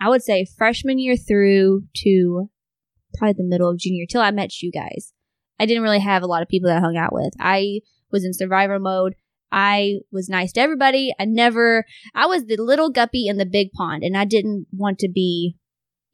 [0.00, 2.48] i would say freshman year through to
[3.18, 5.12] probably the middle of junior till i met you guys
[5.60, 7.34] I didn't really have a lot of people that I hung out with.
[7.38, 9.14] I was in survivor mode.
[9.52, 11.14] I was nice to everybody.
[11.20, 11.84] I never,
[12.16, 15.54] I was the little guppy in the big pond and I didn't want to be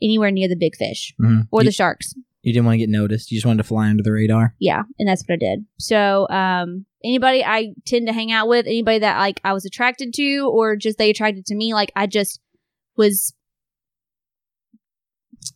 [0.03, 1.49] anywhere near the big fish Mhm.
[1.51, 2.13] or you, the sharks.
[2.43, 3.31] You didn't want to get noticed.
[3.31, 4.55] You just wanted to fly under the radar.
[4.59, 4.83] Yeah.
[4.99, 5.67] And that's what I did.
[5.79, 10.15] So, um, anybody I tend to hang out with, anybody that like I was attracted
[10.15, 12.41] to or just they attracted to me, like I just
[12.97, 13.35] was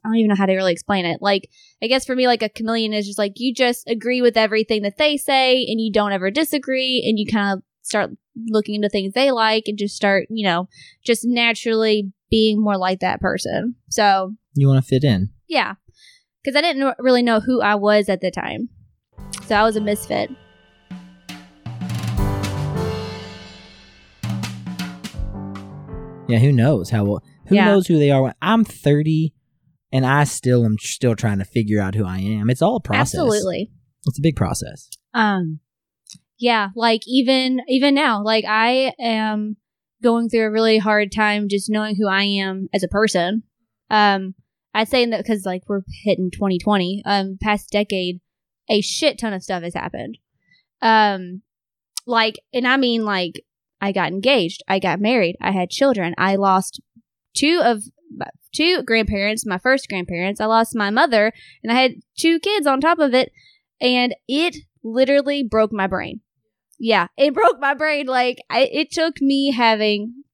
[0.05, 1.19] I don't even know how to really explain it.
[1.21, 1.49] Like,
[1.83, 4.83] I guess for me, like a chameleon is just like you just agree with everything
[4.83, 8.11] that they say and you don't ever disagree and you kind of start
[8.47, 10.69] looking into things they like and just start, you know,
[11.05, 13.75] just naturally being more like that person.
[13.91, 15.31] So, You want to fit in.
[15.49, 15.75] yeah.
[16.43, 18.69] Because I didn't really know who I was at the time.
[19.47, 20.31] So I was a misfit.
[26.29, 27.67] Yeah, who knows how well, who Yeah.
[27.67, 28.35] knows who they are.
[28.41, 29.35] I'm 30
[29.93, 32.49] and I still am still trying to figure out who I am.
[32.49, 33.21] It's all a process.
[33.21, 33.71] Absolutely.
[34.07, 34.89] It's a big process.
[35.13, 35.61] Um
[36.39, 39.57] yeah, like even even now, like I am
[40.03, 43.43] going through a really hard time just knowing who I am as a person.
[43.91, 44.35] Um
[44.75, 48.21] I'd say that because like we're hitting 2020, um past decade,
[48.69, 50.19] a shit ton of stuff has happened.
[50.81, 51.43] Um
[52.07, 53.45] like and I mean like
[53.81, 56.81] I got engaged, I got married, I had children, I lost
[57.35, 57.83] two of
[58.53, 60.41] two grandparents, my first grandparents.
[60.41, 61.33] I lost my mother
[61.63, 63.33] and I had two kids on top of it
[63.81, 66.21] and it literally broke my brain.
[66.79, 68.07] Yeah, it broke my brain.
[68.07, 70.25] Like I, it took me having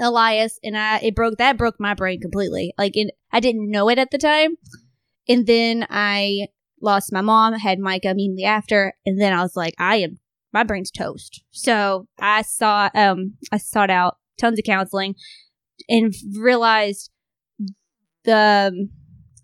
[0.00, 2.72] Elias, and I it broke that broke my brain completely.
[2.78, 4.56] Like it, I didn't know it at the time,
[5.28, 6.48] and then I
[6.80, 10.18] lost my mom, had Micah immediately after, and then I was like, I am
[10.52, 11.42] my brain's toast.
[11.50, 15.14] So I saw um I sought out tons of counseling
[15.88, 17.10] and realized
[18.24, 18.88] the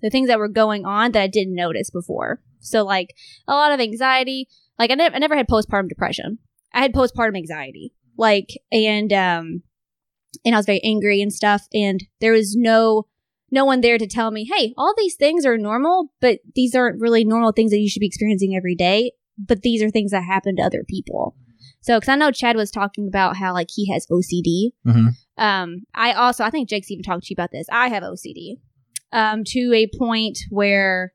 [0.01, 2.41] the things that were going on that I didn't notice before.
[2.61, 3.15] So like
[3.47, 4.49] a lot of anxiety.
[4.79, 6.39] Like I never, I never had postpartum depression.
[6.73, 7.95] I had postpartum anxiety.
[8.17, 9.63] Like and um,
[10.45, 11.67] and I was very angry and stuff.
[11.73, 13.07] And there was no
[13.51, 17.01] no one there to tell me, hey, all these things are normal, but these aren't
[17.01, 19.13] really normal things that you should be experiencing every day.
[19.39, 21.37] But these are things that happen to other people.
[21.83, 24.71] So, because I know Chad was talking about how like he has OCD.
[24.87, 25.09] Mhm.
[25.37, 27.67] Um, I also I think Jake's even talked to you about this.
[27.71, 28.61] I have OCD,
[29.13, 31.13] um, to a point where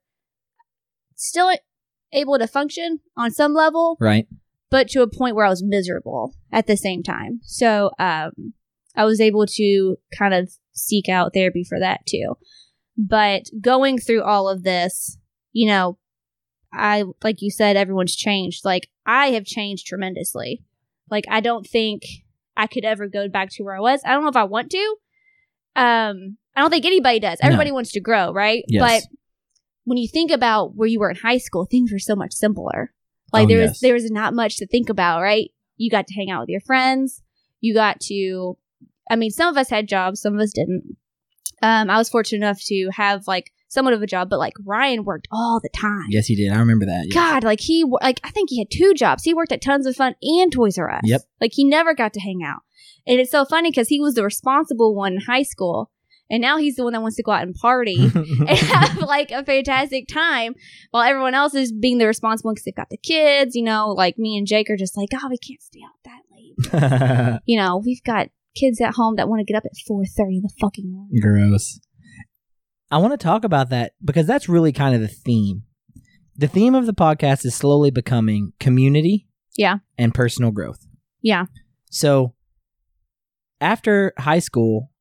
[1.16, 1.52] still
[2.12, 4.28] able to function on some level, Right.
[4.70, 7.40] but to a point where I was miserable at the same time.
[7.44, 8.54] So, um,
[8.98, 12.36] I was able to kind of seek out therapy for that too.
[12.98, 15.18] But going through all of this,
[15.54, 15.98] you know,
[16.74, 18.66] I, like you said, everyone's changed.
[18.66, 20.64] Like, I have changed tremendously.
[21.10, 22.04] Like, I don't think
[22.58, 24.02] I could ever go back to where I was.
[24.04, 24.96] I don't know if I want to.
[25.76, 27.38] Um, I don't think anybody does.
[27.42, 27.48] No.
[27.48, 28.64] Everybody wants to grow, right?
[28.68, 28.82] Yes.
[28.82, 29.18] But
[29.86, 32.94] when you think about where you were in high school, things were so much simpler.
[33.32, 33.70] Like Oh, there yes.
[33.70, 35.52] was there was not much to think about, right?
[35.76, 37.22] You got to hang out with your friends.
[37.62, 38.58] You got to
[39.10, 40.98] I mean, some of us had jobs, some of us didn't.
[41.62, 45.04] Um, I was fortunate enough to have like somewhat of a job, but like Ryan
[45.04, 46.06] worked all the time.
[46.10, 46.52] Yes, he did.
[46.54, 47.06] I remember that.
[47.06, 47.14] yes.
[47.14, 49.24] God, like he, like I think he had two jobs.
[49.24, 51.02] He worked at Tons of Fun and Toys R Us.
[51.04, 51.22] Yep.
[51.42, 52.62] Like he never got to hang out,
[53.08, 55.90] and it's so funny because he was the responsible one in high school,
[56.30, 59.32] and now he's the one that wants to go out and party and have like
[59.32, 60.54] a fantastic time,
[60.92, 63.56] while everyone else is being the responsible because they've got the kids.
[63.56, 66.22] You know, like me and Jake are just like, oh, we can't stay out that
[66.32, 67.42] late.
[67.48, 70.38] You know, we've got kids at home that want to get up at four thirty
[70.38, 71.20] in the fucking morning.
[71.22, 71.80] Gross.
[72.90, 75.64] I want to talk about that because that's really kind of the theme.
[76.36, 79.78] The theme of the podcast is slowly becoming community, Yeah.
[79.98, 80.86] and personal growth.
[81.22, 81.46] Yeah.
[81.90, 82.34] So
[83.60, 84.92] after high school,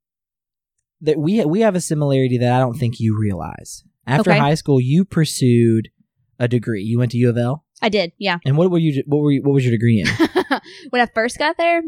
[1.03, 3.85] that we we have a similarity that I don't think you realize.
[4.07, 4.39] After Okay.
[4.41, 5.91] high school, you pursued
[6.39, 6.83] a degree.
[6.83, 8.39] You went to U of L, I did, yeah.
[8.45, 9.03] and what were you?
[9.07, 10.07] What were you, what was your degree in?
[10.91, 11.83] when I first got there,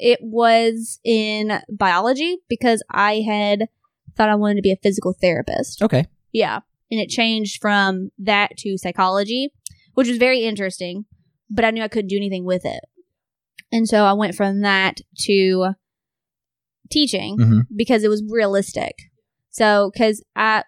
[0.00, 3.68] it was in biology because I had
[4.16, 5.82] thought I wanted to be a physical therapist.
[5.82, 6.60] okay, Yeah.
[6.90, 9.52] And it changed from that to psychology,
[9.94, 11.04] which was very interesting,
[11.48, 12.80] but I knew I couldn't do anything with it.
[13.70, 15.74] And so I went from that to
[16.90, 17.60] teaching Mhm.
[17.74, 18.94] because it was realistic.
[19.50, 20.64] So, cause I,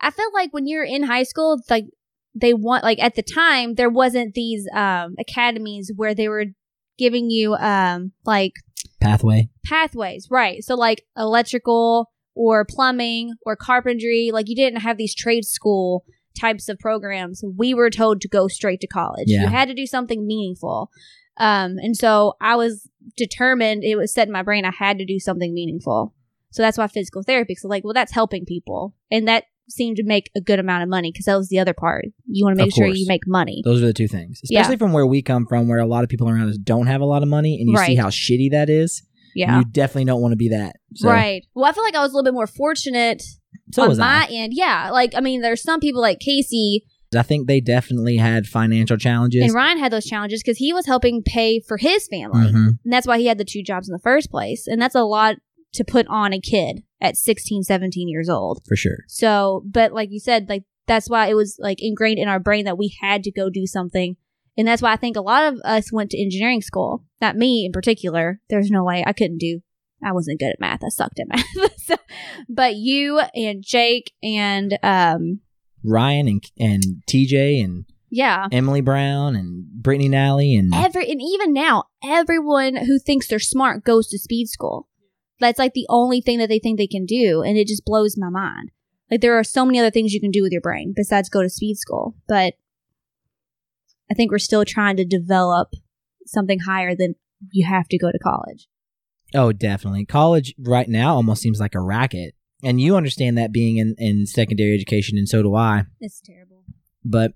[0.00, 1.86] I felt like when you're in high school, it's like
[2.34, 6.46] they want, like at the time, there wasn't these, um, academies where they were
[6.98, 8.52] giving you, um, like
[9.00, 9.48] pathway.
[9.64, 10.62] pathways, right?
[10.62, 16.04] So like electrical or plumbing or carpentry, like you didn't have these trade school
[16.38, 17.42] types of programs.
[17.56, 19.24] We were told to go straight to college.
[19.26, 19.42] Yeah.
[19.42, 20.90] You had to do something meaningful.
[21.38, 25.04] Um, and so I was determined, it was set in my brain, I had to
[25.04, 26.14] do something meaningful.
[26.50, 27.54] So that's why physical therapy.
[27.54, 28.94] So like, well, that's helping people.
[29.10, 31.74] And that seemed to make a good amount of money because that was the other
[31.74, 32.04] part.
[32.26, 33.62] You want to make sure you make money.
[33.64, 34.60] Those are the two things, Yeah.
[34.60, 37.00] especially from where we come from, where a lot of people around us don't have
[37.00, 39.02] a lot of money, and you see how shitty that is.
[39.34, 39.58] Yeah.
[39.58, 40.76] You definitely don't want to be that.
[40.94, 41.44] So, Right.
[41.54, 43.22] Well, I feel like I was a little bit more fortunate
[43.72, 44.32] So on my I.
[44.32, 44.52] end.
[44.54, 44.90] Yeah.
[44.92, 46.84] Like, I mean, there's some people like Casey
[47.16, 49.42] I think they definitely had financial challenges.
[49.42, 52.50] And Ryan had those challenges because he was helping pay for his family.
[52.52, 52.78] Mhm.
[52.84, 54.66] And that's why he had the two jobs in the first place.
[54.66, 55.36] And that's a lot
[55.74, 58.62] to put on a kid at 16, 17 years old.
[58.66, 59.04] for sure.
[59.08, 62.64] So, but like you said, like that's why it was like ingrained in our brain
[62.64, 64.16] that we had to go do something.
[64.56, 67.04] And that's why I think a lot of us went to engineering school.
[67.20, 68.40] Not me in particular.
[68.48, 69.60] There's no way I couldn't do.
[70.04, 70.84] I wasn't good at math.
[70.84, 71.72] I sucked at math.
[71.78, 71.96] so,
[72.48, 75.40] but you and Jake and um
[75.84, 81.52] Ryan and and TJ and yeah, Emily Brown and Brittany Nally and every and even
[81.52, 84.88] now everyone who thinks they're smart goes to speed school
[85.40, 88.16] that's like the only thing that they think they can do and it just blows
[88.16, 88.70] my mind
[89.10, 91.42] like there are so many other things you can do with your brain besides go
[91.42, 92.54] to speed school but
[94.10, 95.68] i think we're still trying to develop
[96.26, 97.14] something higher than
[97.50, 98.66] you have to go to college
[99.34, 103.76] oh, definitely college right now almost seems like a racket, and you understand that being
[103.76, 105.84] in in secondary education, and so do I.
[106.00, 106.62] it's terrible
[107.04, 107.32] But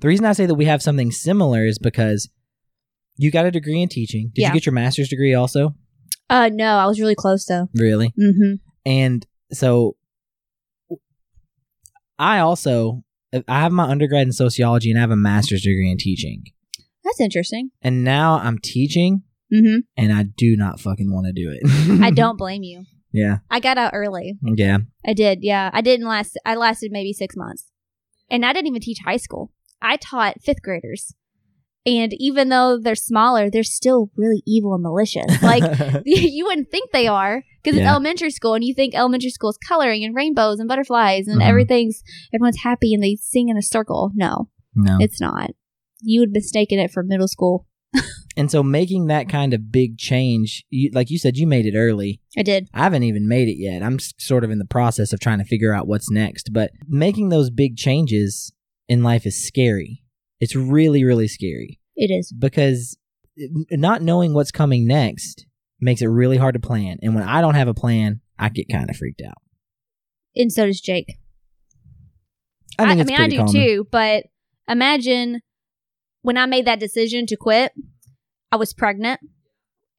[0.00, 2.28] the reason I say that we have something similar is because
[3.16, 4.30] you got a degree in teaching.
[4.34, 4.48] Did Yeah.
[4.48, 5.74] you get your master's degree also?
[6.30, 8.14] Uh no i was really close though Really?
[8.18, 8.54] mm-hmm
[8.86, 9.96] And so
[12.18, 13.02] I also
[13.48, 16.44] I have my undergrad in sociology and I have a master's degree in teaching.
[17.04, 21.50] that's interesting And now I'm teaching mm-hmm and I do not fucking want to do
[21.52, 22.00] it.
[22.02, 23.38] i don't blame you Yeah.
[23.50, 24.78] i got out early Yeah.
[25.06, 25.70] I did, yeah.
[25.72, 26.38] I didn't last.
[26.44, 27.64] I lasted maybe six months,
[28.30, 29.50] and I didn't even teach high school.
[29.82, 31.14] I taught fifth graders,
[31.86, 35.24] And even though they're smaller, they're still really evil and malicious.
[35.42, 35.62] Like
[36.04, 39.58] you wouldn't think they are because it's elementary school, and you think elementary school is
[39.66, 41.46] coloring and rainbows and butterflies and Mhm.
[41.48, 42.02] everything's
[42.34, 44.10] everyone's happy and they sing in a circle.
[44.14, 44.98] No, no.
[45.00, 45.50] it's not.
[46.02, 47.66] You would mistaken it for middle school.
[48.36, 51.76] And so making that kind of big change, you, like you said, you made it
[51.76, 52.20] early.
[52.38, 52.68] I did.
[52.72, 53.82] I haven't even made it yet.
[53.82, 56.52] I'm sort of in the process of trying to figure out what's next.
[56.52, 58.52] But making those big changes
[58.88, 60.04] in life is scary.
[60.40, 62.32] It's really, really scary It is.
[62.32, 62.96] because
[63.70, 65.46] not knowing what's coming next
[65.80, 66.98] makes it really hard to plan.
[67.02, 69.38] And when I don't have a plan, I get kind of freaked out.
[70.36, 71.16] And so does Jake.
[72.78, 73.52] I I, it's mean, I do common.
[73.52, 73.86] too.
[73.90, 74.24] But
[74.68, 75.40] imagine
[76.22, 77.72] when I made that decision to quit,
[78.52, 79.20] I was pregnant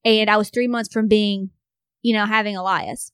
[0.04, 1.50] and I was three months from being,
[2.02, 3.12] you know, having Elias.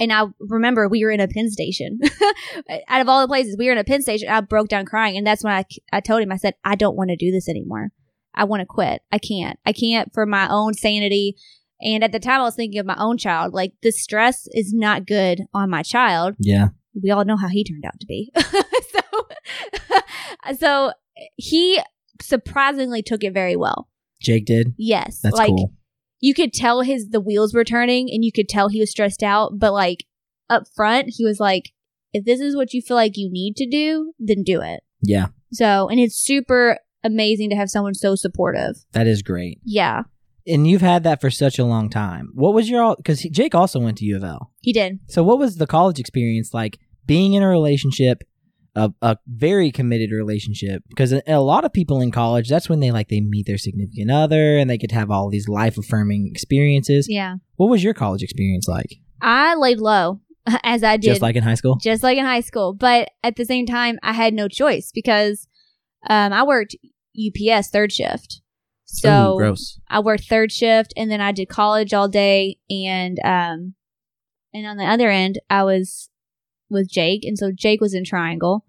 [0.00, 2.00] And I remember we were in a Penn station.
[2.88, 4.28] Out of all the places, we were in a Penn station.
[4.28, 5.16] I broke down crying.
[5.16, 7.48] And that's when I, I told him, I said, I don't want to do this
[7.48, 7.90] anymore.
[8.34, 9.02] I want to quit.
[9.12, 9.58] I can't.
[9.64, 11.36] I can't for my own sanity.
[11.80, 13.54] And at the time, I was thinking of my own child.
[13.54, 16.68] Like, the stress is not good on my child Yeah.
[17.00, 18.32] we all know how he turned out to be.
[18.36, 20.00] so,
[20.58, 20.92] so
[21.36, 21.80] he
[22.20, 23.88] surprisingly took it very well.
[24.20, 24.74] Jake did.
[24.78, 25.72] Yes, That's like cool.
[26.24, 29.22] You could tell his the wheels were turning, and you could tell he was stressed
[29.22, 29.58] out.
[29.58, 30.04] But like
[30.48, 31.72] up front, he was like,
[32.14, 35.26] "If this is what you feel like you need to do, then do it." Yeah.
[35.52, 38.76] So, and it's super amazing to have someone so supportive.
[38.92, 39.60] That is great.
[39.64, 40.04] Yeah,
[40.46, 42.30] And you've had that for such a long time.
[42.34, 44.50] What was your, because Jake also went to U of L.
[44.62, 45.00] he did.
[45.08, 48.24] So, what was the college experience like being in a relationship,
[48.74, 50.82] a, a very committed relationship?
[50.88, 53.58] Because a, a lot of people in college, that's when they like they meet their
[53.58, 57.06] significant other and they could have all these life affirming experiences.
[57.08, 58.96] Yeah, What was your college experience like?
[59.20, 60.20] I laid low
[60.62, 61.78] as I did Just like in high school?
[61.80, 62.74] just like in high school.
[62.74, 65.46] But at the same time, I had no choice because
[66.10, 66.76] um, I worked
[67.16, 68.40] UPS third shift.
[68.86, 69.80] So Ooh, gross.
[69.88, 73.74] I worked third shift, and then I did college all day, and um,
[74.52, 76.10] and on the other end, I was
[76.74, 78.64] with Jake, and so Jake was in Triangle,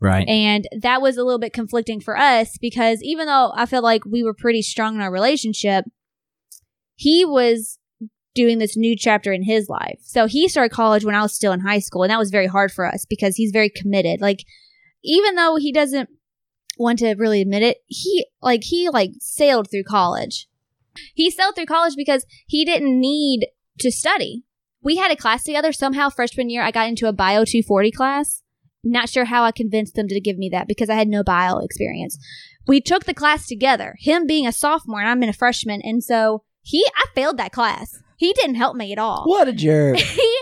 [0.00, 0.26] Right.
[0.26, 4.04] and that was a little bit conflicting for us because even though I felt like
[4.04, 5.84] we were pretty strong in our relationship,
[6.96, 7.78] he was
[8.34, 9.98] doing this new chapter in his life.
[10.02, 12.46] So he started college when I was still in high school, and that was very
[12.46, 14.20] hard for us because he's very committed.
[14.20, 14.44] Like
[15.04, 16.08] even though he doesn't
[16.78, 20.48] want to really admit it, he like he like sailed through college.
[21.14, 23.46] He sailed through college because he didn't need
[23.80, 24.44] to study.
[24.82, 25.72] We had a class together.
[25.72, 28.42] Somehow freshman year I got into a bio 240 class.
[28.84, 31.58] Not sure how I convinced them to give me that because I had no bio
[31.58, 32.18] experience.
[32.66, 33.94] We took the class together.
[34.00, 37.52] Him being a sophomore and I'm in a freshman, and so he I failed that
[37.52, 38.00] class.
[38.16, 39.24] He didn't help me at all.
[39.26, 39.96] What a jerk.
[39.98, 40.38] he,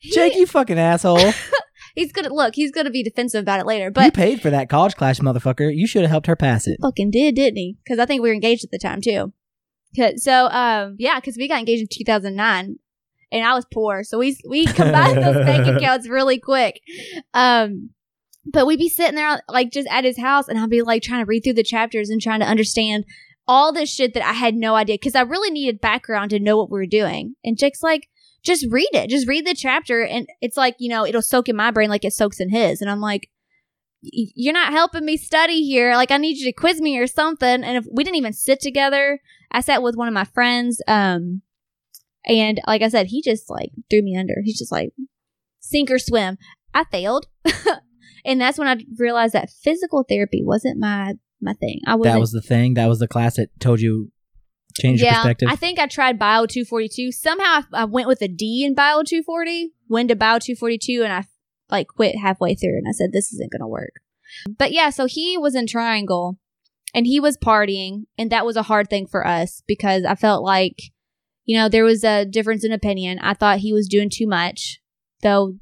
[0.00, 1.32] he- Jake, you fucking asshole.
[1.94, 2.54] he's gonna look.
[2.54, 5.74] He's gonna be defensive about it later, But you paid for that college class, motherfucker.
[5.74, 6.78] You should have helped her pass it.
[6.80, 7.76] fucking did, didn't he?
[7.84, 9.32] Because I think we were engaged at the time too.
[10.16, 12.76] So, um, yeah, because we got engaged in 2009,
[13.32, 16.80] and I was poor, so we we combined those bank accounts really quick.
[17.32, 17.90] Um,
[18.44, 21.22] but we'd be sitting there like just at his house, and I'd be like trying
[21.22, 23.04] to read through the chapters and trying to understand
[23.46, 26.56] all this shit that I had no idea because I really needed background to know
[26.56, 27.34] what we were doing.
[27.44, 28.08] And Jake's like,
[28.42, 31.56] just read it, just read the chapter, and it's like you know it'll soak in
[31.56, 33.28] my brain like it soaks in his, and I'm like.
[34.02, 35.94] You're not helping me study here.
[35.94, 37.62] Like I need you to quiz me or something.
[37.62, 39.20] And if we didn't even sit together,
[39.52, 40.80] I sat with one of my friends.
[40.88, 41.42] Um,
[42.26, 44.34] and like I said, he just like threw me under.
[44.44, 44.90] He's just like
[45.60, 46.38] sink or swim.
[46.72, 47.26] I failed,
[48.24, 51.80] and that's when I realized that physical therapy wasn't my my thing.
[51.86, 52.14] I wasn't.
[52.14, 52.74] That was the thing.
[52.74, 54.12] That was the class that told you
[54.80, 55.48] change your yeah, perspective.
[55.50, 57.12] I think I tried Bio 242.
[57.12, 61.12] Somehow I, I went with a D in Bio 240, went to Bio 242, and
[61.12, 61.24] I
[61.70, 62.76] like quit halfway through.
[62.76, 63.94] And I said, this isn't going to work.
[64.58, 66.38] But yeah, so he was in Triangle
[66.94, 68.04] and he was partying.
[68.18, 70.76] And that was a hard thing for us because I felt like,
[71.50, 73.18] you know, there was a difference in opinion.
[73.18, 74.80] I thought he was doing too much,
[75.20, 75.54] though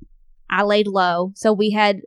[0.50, 1.32] I laid low.
[1.34, 2.02] So we had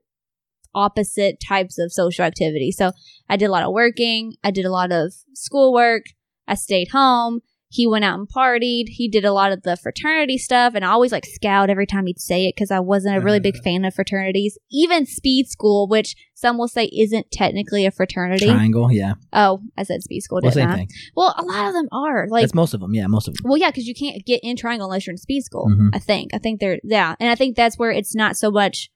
[0.76, 2.72] opposite types of social activity.
[2.72, 2.92] So
[3.28, 6.04] I did a lot of working, I did a lot of schoolwork,
[6.48, 7.40] I stayed home.
[7.74, 8.90] He went out and partied.
[8.90, 12.06] He did a lot of the fraternity stuff, and I always like scowled every time
[12.06, 14.58] he'd say it because I wasn't a really big fan of fraternities.
[14.70, 18.48] Even speed school, which some will say isn't technically a fraternity.
[18.48, 19.14] Triangle, yeah.
[19.32, 20.76] Oh, I said speed school, Well, didn't I?
[20.76, 20.90] thing.
[21.16, 22.94] Well, a lot of them are like That's most of them.
[22.94, 23.50] Yeah, most of them.
[23.50, 25.70] well, yeah, because you can't get in triangle unless you're in speed school.
[25.70, 25.92] Mhm.
[25.94, 26.34] I think.
[26.34, 28.90] I think they're yeah, and I think that's where it's not so much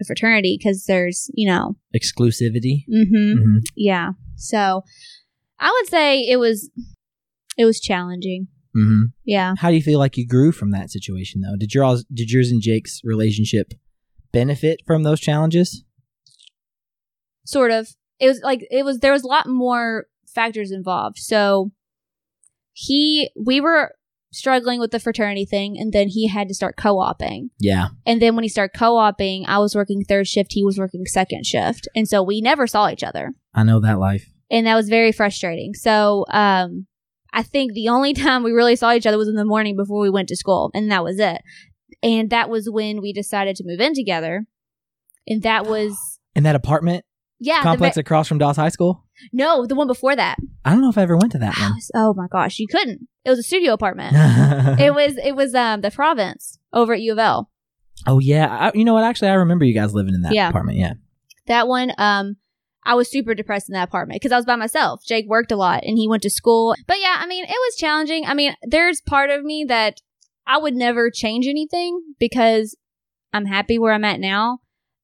[0.00, 2.84] a fraternity because there's you know, Exclusivity.
[2.88, 4.10] mm-hmm, hmm yeah.
[4.36, 4.82] So
[5.58, 6.70] I would say it was
[7.60, 8.48] it was challenging.
[8.74, 11.56] hmm Yeah, How do you feel like you grew from that situation, though?
[11.58, 13.72] Did yours, did yours and Jake's relationship
[14.32, 15.84] benefit from those challenges?
[17.44, 17.88] sort of.
[18.18, 21.16] It was like it was there was a lot more factors involved.
[21.18, 21.72] So
[22.72, 23.92] he, we were
[24.32, 27.50] struggling with the fraternity thing, and then he had to start co-oping.
[27.58, 27.88] Yeah.
[28.06, 31.44] And then when he started co-oping, I was working third shift, he was working second
[31.46, 34.26] shift, and so we never saw each other, I know that life.
[34.50, 35.74] and that was very frustrating.
[35.74, 36.86] So, um,
[37.32, 40.00] I think the only time we really saw each other was in the morning before
[40.00, 41.40] we went to school, and that was it.
[42.02, 44.46] And that was when we decided to move in together,
[45.26, 45.96] and that was
[46.36, 47.04] In that apartment
[47.42, 49.04] yeah, complex ve- across from Doss High School?
[49.32, 50.36] no, the one before that.
[50.64, 51.72] I don't know if I ever went to that one.
[51.94, 53.08] oh my gosh, you couldn't.
[53.24, 54.14] It was a studio apartment.
[54.80, 57.50] it was it was um the province over at U of L.
[58.06, 58.46] oh yeah.
[58.72, 59.04] I, you know what?
[59.04, 60.48] Actually, I remember you guys living in that Yeah.
[60.48, 60.78] apartment.
[60.78, 60.94] Yeah.
[61.48, 62.36] That one, um,
[62.84, 65.04] I was super depressed in that apartment because I was by myself.
[65.04, 66.74] Jake worked a lot and he went to school.
[66.86, 68.24] But yeah, I mean, it was challenging.
[68.26, 70.00] I mean, there's part of me that
[70.46, 72.76] I would never change anything because
[73.32, 74.58] I'm happy where I'm at now.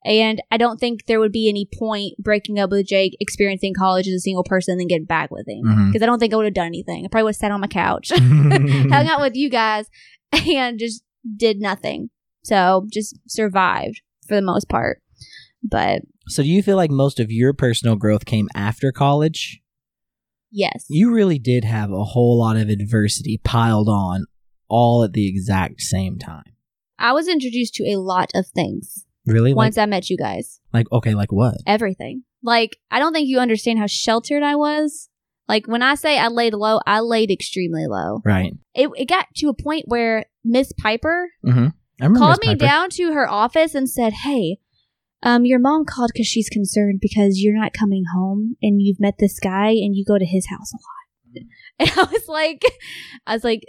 [0.04, 4.06] And I don't think there would be any point breaking up with Jake, experiencing college
[4.06, 5.64] as a single person, and then getting back with him.
[5.64, 5.86] Mm-hmm.
[5.88, 7.04] Because I don't think I would have done anything.
[7.04, 9.86] I probably would have sat on my couch, hung out with you guys,
[10.32, 11.02] and just
[11.36, 12.10] did nothing.
[12.44, 15.02] So just survived for the most part.
[15.62, 19.60] But so do you feel like most of your personal growth came after college?
[20.50, 20.86] yes.
[20.88, 24.26] You really did have a whole lot of adversity piled on
[24.68, 26.44] all at the exact same time.
[26.98, 29.50] I was introduced to a lot of things Really?
[29.50, 30.60] Like, once I met you guys.
[30.72, 31.56] like okay, like what?
[31.66, 32.22] Everything.
[32.42, 35.08] Like, I don't think you understand how sheltered I was.
[35.48, 38.20] Like, when I say I laid low, I laid extremely low.
[38.24, 38.52] Right.
[38.74, 42.14] It, it got to a point where Miss Piper Mm-hmm.
[42.16, 44.58] Called Miss me down to her office and said, Hey,
[45.22, 49.14] um, your mom called because she's concerned because you're not coming home and you've met
[49.18, 51.46] this guy and you go to his house a lot.
[51.78, 52.62] And I was like,
[53.26, 53.60] I was like,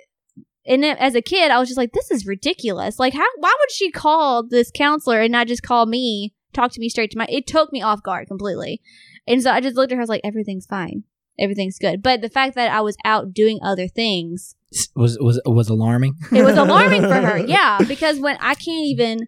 [0.66, 3.00] and as a kid, I was just like, this is ridiculous.
[3.00, 6.80] Like, how, why would she call this counselor and not just call me, talk to
[6.80, 8.82] me straight to my, it took me off guard completely.
[9.28, 11.04] And so I just looked at her, I was like, everything's fine.
[11.38, 12.02] Everything's good.
[12.02, 14.56] But the fact that I was out doing other things,
[14.95, 16.16] was was was alarming.
[16.32, 17.38] it was alarming for her.
[17.38, 17.80] Yeah.
[17.88, 19.20] Because when I can't even,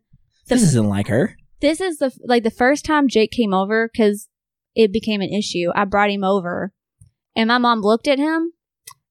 [0.47, 1.38] the this isn't like her.
[1.62, 4.28] This is the like the first time Jake came over because
[4.76, 5.70] it became an issue.
[5.76, 6.74] I brought him over,
[7.36, 8.53] and my mom looked at him,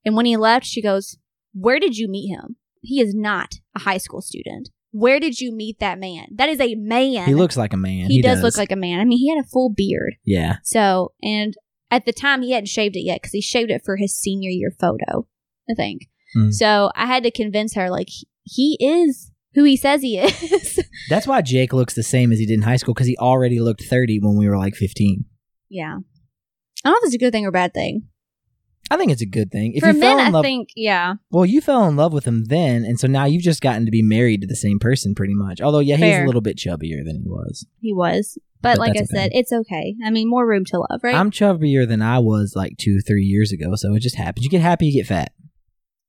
[0.05, 1.18] and when he left, she goes,
[1.53, 2.57] "Where did you meet him?
[2.80, 4.70] He is not a high school student.
[4.90, 6.28] Where did you meet that man?
[6.36, 7.26] That is a man.
[7.26, 8.09] He looks like a man.
[8.11, 9.01] He, does, look like a man.
[9.01, 10.14] I mean, he had a full beard.
[10.24, 10.57] Yeah.
[10.62, 11.55] So, and
[11.90, 14.49] at the time, he hadn't shaved it yet because he shaved it for his senior
[14.49, 15.26] year photo,
[15.70, 16.09] I think.
[16.34, 16.55] Mm.
[16.55, 20.78] So I had to convince her, like, he- he is who he says he is.
[21.11, 23.59] That's why Jake looks the same as he did in high school because he already
[23.61, 25.24] looked 30 when we were like 15.
[25.68, 25.96] yeah.
[26.84, 28.02] I don't know if it's a good thing or bad thing.
[28.88, 29.72] I think it's a good thing.
[29.74, 31.14] If For you fell men, in I love, think, yeah.
[31.30, 33.90] well, you fell in love with him then, and so now you've just gotten to
[33.90, 35.61] be married to the same person pretty much.
[35.61, 37.66] Although, yeah, he's a little bit chubbier than he was.
[37.80, 38.38] He was.
[38.62, 39.04] But, But like I okay.
[39.06, 39.96] said, it's okay.
[40.04, 41.16] I mean, more room to love, right?
[41.16, 44.44] I'm chubbier than I was like two, three years ago, so it just happens.
[44.44, 45.32] You get happy, you get fat.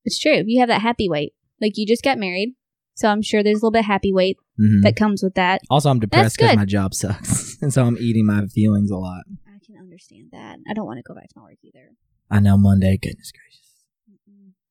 [0.06, 0.44] it's true.
[0.46, 1.34] You have that happy weight.
[1.60, 2.54] Like, you just got married.
[3.00, 5.62] So I'm sure there's a little bit of happy weight hmm that comes with that.
[5.70, 9.24] also, I'm depressed because my job sucks, and so I'm eating my feelings a lot.
[9.48, 10.58] I can understand that.
[10.70, 11.92] I don't want to go back to my work either.
[12.30, 12.98] I know Monday.
[13.02, 13.74] Goodness gracious,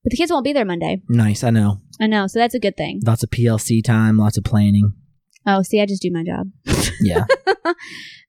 [0.03, 1.01] But the kids won't be there Monday.
[1.09, 1.43] nice.
[1.43, 1.81] I know.
[1.99, 2.27] I know.
[2.27, 3.01] So that's a good thing.
[3.05, 4.93] Lots of PLC time, lots of planning.
[5.45, 6.51] Oh, see, I just do my job.
[7.01, 7.23] Yeah.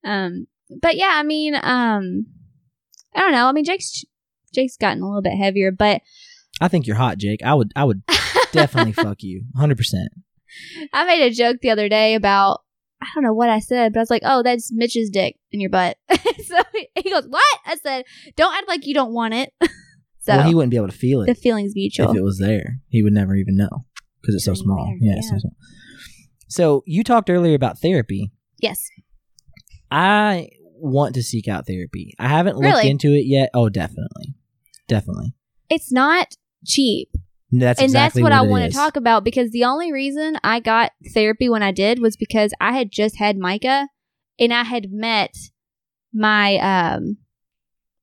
[0.05, 0.47] um,
[0.81, 2.27] but yeah, I mean, um,
[3.15, 3.47] I don't know.
[3.47, 4.05] I mean, Jake's
[4.55, 6.03] Jake's gotten a little bit heavier, but
[6.61, 7.43] I think you're hot, Jake.
[7.45, 8.03] I would, I would
[8.53, 10.09] definitely fuck you, hundred percent.
[10.93, 12.61] I made a joke the other day about
[13.03, 15.61] I don't know what I said, but I was like, "Oh, that's Mitch's dick in
[15.61, 16.57] your butt." so
[16.95, 18.05] he goes, "What?" I said,
[18.37, 19.53] "Don't act like you don't want it."
[20.21, 21.27] so well, he wouldn't be able to feel it.
[21.27, 22.81] the feelings if it was there.
[22.89, 23.87] He would never even know
[24.21, 24.95] because it's so small.
[25.01, 25.15] Yeah.
[25.15, 25.21] yeah.
[25.23, 25.53] So, small.
[26.49, 28.33] so you talked earlier about therapy.
[28.59, 28.87] yes,
[29.91, 32.15] I want to seek out therapy.
[32.19, 32.91] I haven't looked Really?
[32.91, 33.51] into it yet.
[33.55, 34.35] Oh, definitely,
[34.89, 35.35] definitely.
[35.71, 36.35] it's not
[36.67, 37.09] cheap,
[37.53, 40.61] That's and exactly that's what, I want to talk about because the only reason I
[40.61, 43.89] got therapy when I did was because I had just had Micah,
[44.39, 45.35] and I had met
[46.13, 47.19] my um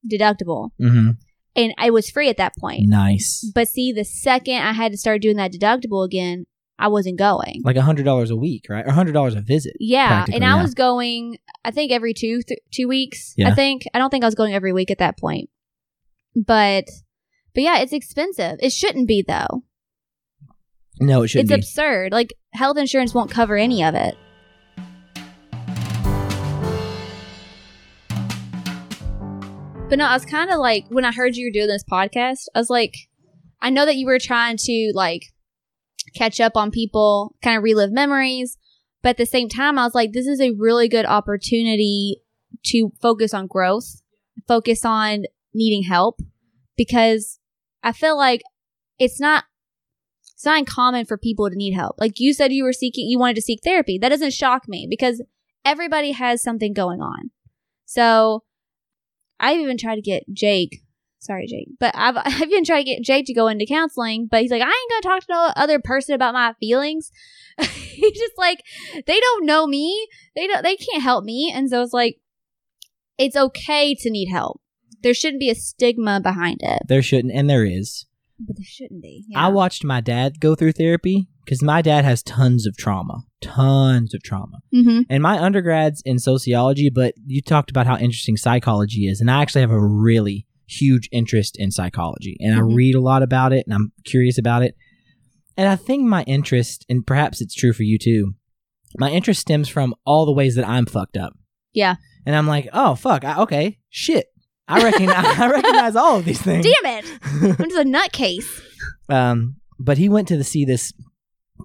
[0.09, 1.11] deductible, hmm
[1.57, 2.83] and it was free at that point.
[2.87, 3.51] Nice.
[3.53, 6.45] But see, the second I had to start doing that deductible again,
[6.79, 7.61] I wasn't going.
[7.63, 8.85] Like a hundred dollars a week, right?
[8.85, 9.73] Or hundred dollars a visit.
[9.79, 10.61] Yeah, and I yeah.
[10.61, 11.39] was going.
[11.65, 13.33] I think every two th- two weeks.
[13.35, 13.49] Yeah.
[13.49, 15.49] I think I don't think I was going every week at that point.
[16.35, 16.85] But
[17.57, 18.59] but yeah, it's expensive.
[18.61, 19.63] It shouldn't be though.
[21.01, 21.59] No, it shouldn't it's be.
[21.59, 22.11] absurd.
[22.11, 24.15] Like health insurance won't cover any of it.
[29.89, 32.45] But no, I was kind of like when I heard you were doing this podcast,
[32.53, 32.93] I was like,
[33.59, 35.23] I know that you were trying to like
[36.15, 38.59] catch up on people, kind of relive memories,
[39.01, 42.21] but at the same time, I was like, this is a really good opportunity
[42.65, 44.03] to focus on growth,
[44.47, 45.23] focus on
[45.55, 46.19] needing help
[46.77, 47.36] because
[47.83, 48.41] I feel like
[48.99, 49.45] it's not
[50.35, 51.95] it's not uncommon for people to need help.
[51.99, 53.97] Like you said you were seeking you wanted to seek therapy.
[53.97, 55.21] That doesn't shock me because
[55.65, 57.31] everybody has something going on.
[57.85, 58.43] So
[59.39, 60.81] I've even tried to get Jake
[61.19, 64.41] sorry Jake, but I've I've even tried to get Jake to go into counseling, but
[64.41, 67.11] he's like, I ain't gonna talk to no other person about my feelings.
[67.59, 68.63] he's just like,
[69.05, 70.07] they don't know me.
[70.35, 71.51] They don't they can't help me.
[71.53, 72.17] And so it's like
[73.17, 74.61] it's okay to need help.
[75.03, 76.83] There shouldn't be a stigma behind it.
[76.87, 78.05] There shouldn't, and there is.
[78.39, 79.25] But there shouldn't be.
[79.35, 84.13] I watched my dad go through therapy because my dad has tons of trauma, tons
[84.13, 84.59] of trauma.
[84.73, 85.01] Mm-hmm.
[85.09, 89.21] And my undergrad's in sociology, but you talked about how interesting psychology is.
[89.21, 92.37] And I actually have a really huge interest in psychology.
[92.39, 92.57] And Mhm.
[92.57, 94.75] I read a lot about it and I'm curious about it.
[95.55, 98.35] And I think my interest, and perhaps it's true for you too,
[98.99, 101.33] my interest stems from all the ways that I'm fucked up.
[101.73, 101.95] Yeah.
[102.25, 103.23] And I'm like, oh, fuck.
[103.23, 103.79] I, okay.
[103.89, 104.27] Shit.
[104.67, 106.65] I recognize, I recognize all of these things.
[106.65, 107.59] Damn it!
[107.59, 108.61] I'm just a nutcase.
[109.09, 110.91] um, but he went to the, see this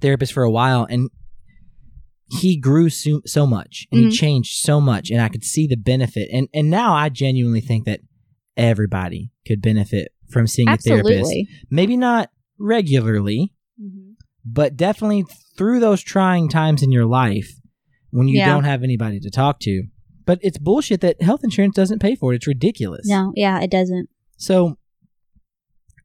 [0.00, 1.11] therapist for a while and
[2.28, 4.11] he grew so, so much and Mhm.
[4.11, 6.28] he changed so much and I could see the benefit.
[6.32, 8.00] And, and now I genuinely think that
[8.57, 11.32] everybody could benefit from seeing a therapist.
[11.70, 14.14] Maybe not regularly, Mhm.
[14.46, 15.24] but definitely
[15.59, 17.50] through those trying times in your life
[18.11, 18.46] when you Yeah.
[18.53, 19.84] don't have anybody to talk to.
[20.25, 22.37] But it's bullshit that health insurance doesn't pay for it.
[22.37, 23.09] It's ridiculous.
[23.09, 24.09] No, yeah, it doesn't.
[24.37, 24.79] So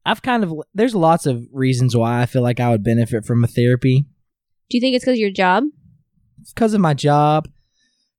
[0.05, 3.43] I've kind of there's lots of reasons why I feel like I would benefit from
[3.43, 4.05] a therapy.
[4.70, 5.65] Do you think it's because of your job?
[6.41, 7.47] It's because of my job,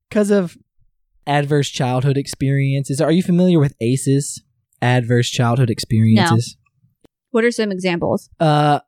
[0.09, 0.57] because of
[1.27, 2.99] adverse childhood experiences.
[3.01, 4.41] Are you familiar with ACEs?
[4.81, 6.55] Adverse childhood experiences.
[6.57, 7.09] No.
[7.31, 8.29] What are some examples?
[8.39, 8.79] Uh,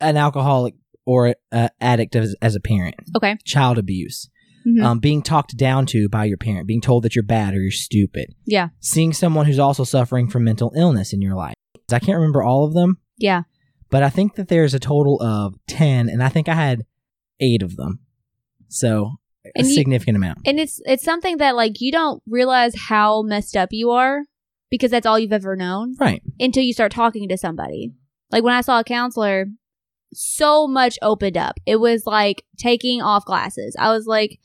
[0.00, 0.74] an alcoholic
[1.04, 2.96] or uh, addict as, as a parent.
[3.16, 3.36] Okay.
[3.44, 4.28] Child abuse.
[4.66, 4.82] Mhm.
[4.82, 7.70] Um, being talked down to by your parent, being told that you're bad or you're
[7.70, 8.34] stupid.
[8.46, 8.68] Yeah.
[8.80, 11.54] Seeing someone who's also suffering from mental illness in your life.
[11.92, 13.42] I can't remember all of them, Yeah.
[13.90, 16.84] but I think that there's a total of 10, and I think I had
[17.38, 18.00] eight of them.
[18.68, 19.12] So,
[19.44, 20.38] a And you- significant amount.
[20.44, 24.22] And it's it's something that like you don't realize how messed up you are
[24.70, 26.20] because that's all you've ever known Right.
[26.40, 27.92] until you start talking to somebody.
[28.32, 29.46] Like when I saw a counselor,
[30.12, 31.58] so much opened up.
[31.66, 33.76] It was like taking off glasses.
[33.78, 34.38] I was like,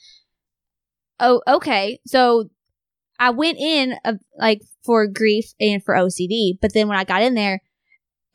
[1.20, 2.49] "Oh, okay." So
[3.20, 7.22] I went in uh, like for grief and for OCD, but then when I got
[7.22, 7.62] in there,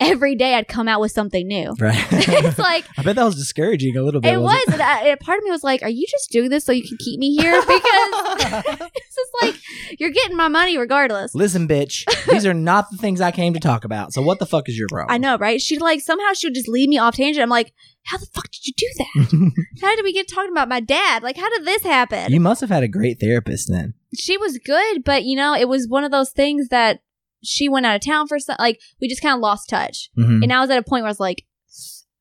[0.00, 1.74] every day I'd come out with something new.
[1.78, 1.96] Right.
[2.10, 4.34] it's like I bet that was discouraging a little bit.
[4.34, 4.62] it was.
[4.70, 6.86] And I, and part of me was like, "Are you just doing this so you
[6.86, 9.54] can keep me here?" Because it's just like
[9.98, 11.34] you're getting my money regardless.
[11.34, 14.12] Listen, bitch, these are not the things I came to talk about.
[14.12, 15.14] So, what the fuck is your problem?
[15.14, 15.60] I know, right?
[15.60, 17.42] She like somehow she would just lead me off tangent.
[17.42, 17.72] I'm like,
[18.04, 19.52] "How the fuck did you do that?
[19.80, 21.22] How did we get talking about my dad?
[21.22, 23.94] Like, how did this happen?" you must have had a great therapist then.
[24.14, 27.00] she was good, but you know, it was one of those things that
[27.46, 28.38] she went out of town for.
[28.38, 30.42] Some, like, we just kind of lost touch, Mhm.
[30.42, 31.44] and I was at a point where I was like.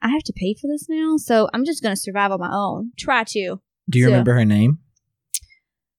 [0.01, 2.91] I have to pay for this now, so I'm just gonna survive on my own.
[2.97, 3.55] Try to.
[3.89, 4.77] Do you so- remember her name?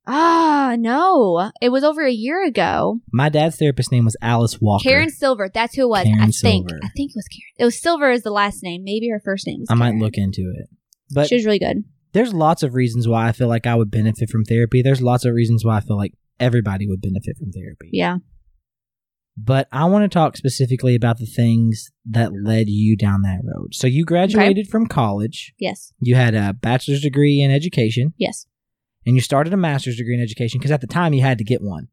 [0.06, 1.50] Ah, no.
[1.60, 3.00] It was over a year ago.
[3.12, 4.82] My dad's therapist name was Alice Walker.
[4.84, 5.50] Karen Silver.
[5.52, 6.04] That's who it was.
[6.04, 6.70] Karen I think.
[6.70, 6.80] Silver.
[6.84, 7.52] I think it was Karen.
[7.58, 8.84] It was Silver is the last name.
[8.84, 10.68] Maybe her first name was I might look into it.
[11.12, 11.82] But she was really good.
[12.12, 14.80] there's lots of reasons why I feel like I would benefit from therapy.
[14.82, 17.90] There's lots of reasons why I feel like everybody would benefit from therapy.
[17.92, 18.18] Yeah.
[19.38, 23.74] But I want to talk specifically about the things that led you down that road.
[23.74, 25.52] So you graduated from college.
[25.58, 25.92] Yes.
[26.00, 28.46] You had a bachelor's degree in education, Yes.
[29.04, 31.44] and you started a master's degree in education because at the time you had to
[31.44, 31.88] get one.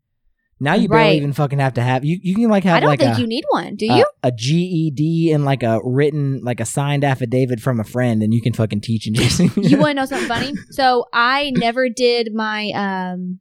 [0.59, 2.17] Now you barely even fucking have to have you.
[2.23, 3.75] You can like have I don't like think a, you need one.
[3.75, 4.05] Do a- you?
[4.21, 8.41] a GED and like a written like a signed affidavit from a friend, and you
[8.41, 9.39] can fucking teach and just.
[9.57, 10.53] you want to know something funny?
[10.69, 13.39] So I never did my um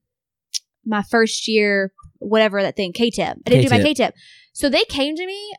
[0.85, 1.93] my first year
[2.23, 3.21] whatever that thing KTIP.
[3.47, 4.13] I didn't do my K KTIP.
[4.53, 5.53] So they came to me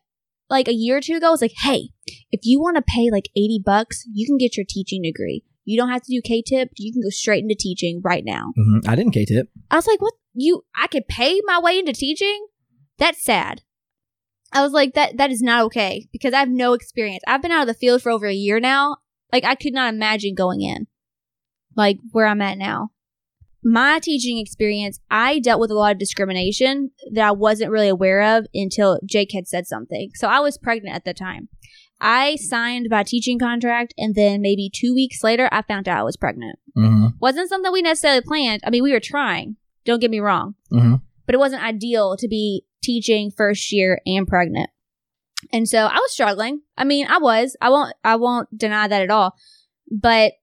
[0.49, 1.27] like a year or two ago.
[1.27, 1.89] I was like, hey,
[2.31, 5.43] if you want to pay like eighty bucks, you can get your teaching degree.
[5.65, 6.69] You don't have to do KTIP.
[6.77, 8.51] You can go straight into teaching right now.
[8.59, 8.87] Mhm.
[8.87, 9.47] I didn't KTIP.
[9.71, 10.13] I was like, what?
[10.33, 12.47] You, I could pay my way into teaching?
[12.97, 13.61] That's sad.
[14.51, 17.23] I was like, that, that is not okay because I have no experience.
[17.27, 18.97] I've been out of the field for over a year now.
[19.31, 20.85] Like, I could not imagine going in,
[21.75, 22.89] like where I'm at now.
[23.63, 28.37] My teaching experience, I dealt with a lot of discrimination that I wasn't really aware
[28.37, 30.11] of until Jake had said something.
[30.15, 31.47] So I was pregnant at the time.
[32.01, 36.03] I signed my teaching contract, and then maybe two weeks later, I found out I
[36.03, 37.05] was pregnant Mm-hmm.
[37.21, 38.61] wasn't something we necessarily planned.
[38.65, 39.57] I mean, we were trying.
[39.85, 40.95] Don't get me wrong, Mm-hmm.
[41.25, 44.69] but it wasn't ideal to be teaching first year and pregnant.
[45.53, 46.61] And so I was struggling.
[46.77, 47.55] I mean, I was.
[47.61, 47.93] I won't.
[48.03, 49.35] I won't deny that at all.
[49.91, 50.33] But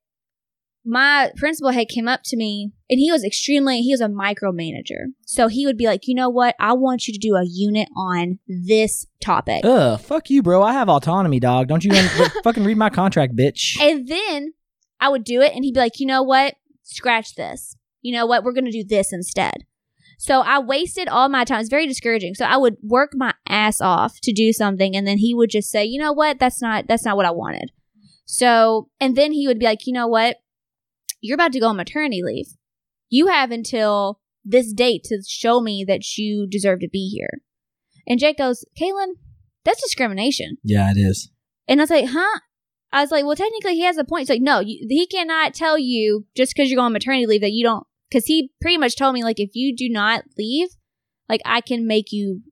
[0.90, 5.12] my principal had came up to me and he was extremely he was a micromanager.
[5.24, 6.56] So he would be like, "You know what?
[6.58, 10.64] I want you to do a unit on this topic." Ugh, fuck you, bro.
[10.64, 11.68] I have autonomy, dog.
[11.68, 11.92] Don't you
[12.44, 13.80] fucking read my contract, bitch.
[13.80, 14.54] And then
[14.98, 16.56] I would do it and he'd be like, "You know what?
[16.82, 17.76] Scratch this.
[18.02, 18.42] You know what?
[18.42, 19.64] We're going to do this instead."
[20.18, 21.60] So I wasted all my time.
[21.60, 22.34] It's very discouraging.
[22.34, 25.70] So I would work my ass off to do something and then he would just
[25.70, 26.40] say, "You know what?
[26.40, 27.70] That's not that's not what I wanted."
[28.26, 30.38] So, and then he would be like, "You know what?
[31.20, 32.46] You're about to go on maternity leave.
[33.08, 37.42] You have until this date to show me that you deserve to be here."
[38.06, 39.14] And Jake goes, "Caitlin,
[39.64, 41.30] that's discrimination." Yeah, it is.
[41.68, 42.40] And I was like, huh?
[42.92, 44.22] I was like, well, technically he has a point.
[44.22, 47.42] He's like, no, you, he cannot tell you just because you're going on maternity leave
[47.42, 50.70] that you don't, because he pretty much told me, like, if you do not leave,
[51.28, 52.42] like, I can make you,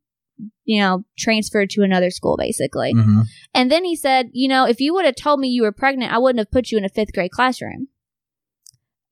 [0.65, 2.93] you know, transfer to another school, basically.
[2.93, 5.73] hmm And then he said, you know, if you would have told me you were
[5.73, 7.89] pregnant, I wouldn't have put you in a fifth grade classroom.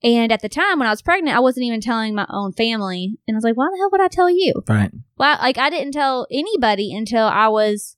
[0.03, 3.17] And at the time when I was pregnant, I wasn't even telling my own family.
[3.27, 4.53] And I was like, why the hell would I tell you?
[4.67, 4.91] Right.
[5.17, 7.97] Well, like I didn't tell anybody until I was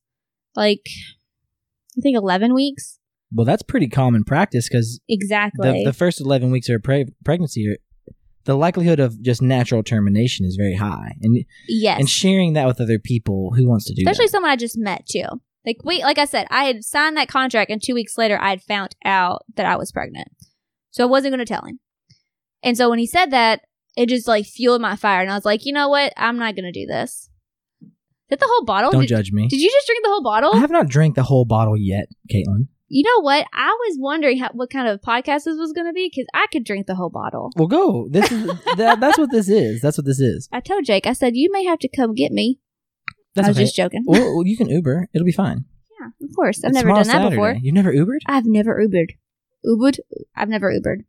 [0.56, 0.86] like,
[1.98, 3.00] I think 11 weeks.
[3.34, 5.84] Well, that's pretty common practice because Exactly.
[5.84, 7.78] the, the first 11 weeks of a pre- pregnancy,
[8.46, 11.12] the likelihood of just natural termination is very high.
[11.22, 12.00] And yes.
[12.00, 14.32] and sharing that with other people, who wants to do Especially that?
[14.32, 15.26] someone I just met too.
[15.66, 18.52] Like we, like I said, I had signed that contract, and two weeks later, I
[18.52, 20.30] had found out that I was pregnant.
[20.90, 21.80] So I wasn't going to tell him.
[22.64, 23.62] And so when he said that,
[23.98, 26.14] it just like fueled my fire, and I was like, you know what?
[26.16, 27.30] I'm not going to do this.
[27.82, 27.90] Is
[28.30, 28.92] that the whole bottle?
[28.92, 29.48] Don't did, judge me.
[29.48, 30.52] did you just drink the whole bottle?
[30.54, 32.68] I have not drank the whole bottle yet, Caitlin.
[32.88, 33.48] you know what?
[33.52, 36.46] I was wondering how, what kind of podcast this was going to be because I
[36.52, 37.52] could drink the whole bottle.
[37.56, 38.08] Well, go.
[38.10, 38.46] This is
[38.78, 39.82] that, that's what this is.
[39.82, 40.48] That's what this is.
[40.52, 42.60] I told Jake, I said, you may have to come get me.
[43.34, 43.64] That's I was okay.
[43.64, 44.04] just joking.
[44.06, 45.10] well, well, you can Uber.
[45.14, 45.66] It'll be fine.
[46.00, 46.64] yeah, of course.
[46.64, 47.56] I've It's never done that before.
[47.60, 48.20] You've never Ubered?
[48.28, 49.12] I've never Ubered.
[49.66, 50.00] Ubered?
[50.36, 51.06] I've never Ubered.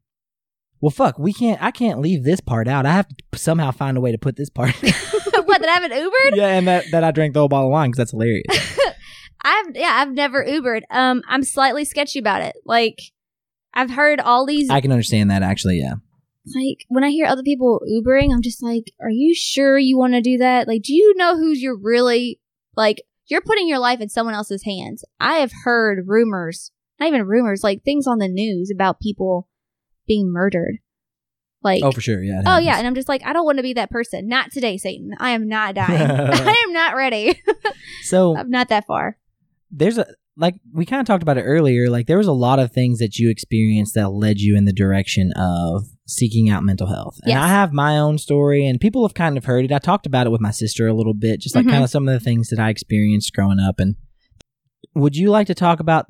[0.81, 1.19] Well, fuck.
[1.19, 1.63] We can't.
[1.63, 2.87] I can't leave this part out.
[2.87, 4.75] I have to somehow find a way to put this part.
[4.83, 6.37] what, that I haven't Ubered?
[6.37, 8.47] yeah, and that that I drank the whole bottle of wine because that's hilarious.
[9.43, 10.83] I've, yeah, I've never Ubered.
[10.91, 12.57] Um, I'm slightly sketchy about it.
[12.65, 13.01] Like,
[13.73, 15.79] I've heard all these, I can understand that actually.
[15.79, 15.95] Yeah.
[16.55, 20.15] like, when I hear other people Ubering, I'm just like, are you sure you want
[20.15, 20.69] to do that?
[20.69, 22.39] Like, do you know who's you're really,
[22.77, 25.05] like, you're putting your life in someone else's hands.
[25.19, 29.49] I have heard rumors, not even rumors, like things on the news about people
[30.11, 30.77] being murdered.
[31.63, 32.23] Like, Oh, for sure.
[32.23, 32.43] Yeah.
[32.47, 34.27] Oh yeah, and I'm just like, I don't want to be that person.
[34.29, 35.11] Not today, Satan.
[35.21, 36.11] I am not dying.
[36.11, 37.41] I am not ready.
[38.05, 39.19] So I'm not that far.
[39.71, 40.07] there's a
[40.37, 41.91] like we kind of talked about it earlier.
[41.91, 44.73] Like there was a lot of things that you experienced that led you in the
[44.73, 47.19] direction of seeking out mental health.
[47.23, 47.43] And Yes.
[47.45, 49.73] I have my own story, and people have kind of heard it.
[49.73, 51.71] I talked about it with my sister a little bit, just like Mhm.
[51.73, 53.79] kind of some of the things that I experienced growing up.
[53.79, 53.97] And
[54.95, 56.07] would you like to talk about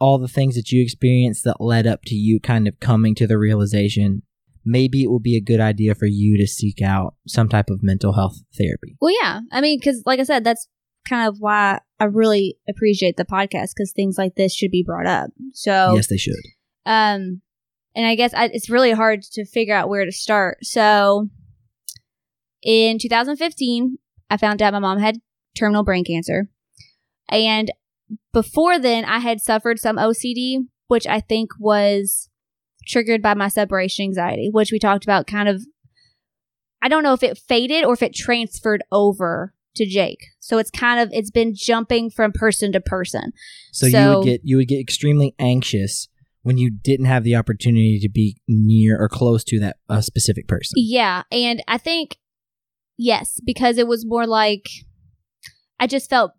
[0.00, 3.26] all the things that you experienced that led up to you kind of coming to
[3.26, 4.22] the realization?
[4.64, 7.82] Maybe it would be a good idea for you to seek out some type of
[7.82, 8.96] mental health therapy.
[9.00, 9.40] Well, yeah.
[9.52, 10.68] I mean, because like I said, that's
[11.06, 15.06] kind of why I really appreciate the podcast because things like this should be brought
[15.06, 15.30] up.
[15.52, 16.34] So, Yes, they should.
[16.86, 17.42] um,
[17.96, 20.58] and I guess I, it's really hard to figure out where to start.
[20.64, 21.28] So,
[22.62, 23.98] in 2015,
[24.30, 25.18] I found out my mom had
[25.56, 26.48] terminal brain cancer,
[27.28, 27.70] and
[28.32, 32.28] before then, I had suffered some OCD, which I think was
[32.86, 35.62] triggered by my separation anxiety, which we talked about kind of
[36.82, 40.26] I don't know if it faded or if it transferred over to Jake.
[40.38, 43.32] So it's kind of it's been jumping from person to person.
[43.72, 46.08] So, you would get you would get extremely anxious
[46.42, 50.46] when you didn't have the opportunity to be near or close to that uh, specific
[50.46, 50.74] person.
[50.76, 52.18] Yeah, and I think
[52.98, 54.68] yes, because it was more like
[55.80, 56.32] I just felt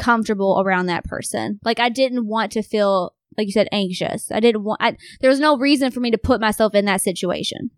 [0.00, 1.60] comfortable around that person.
[1.64, 4.32] Like I didn't want to feel like you said anxious.
[4.32, 7.02] I didn't want I, there was no reason for me to put myself in that
[7.02, 7.70] situation.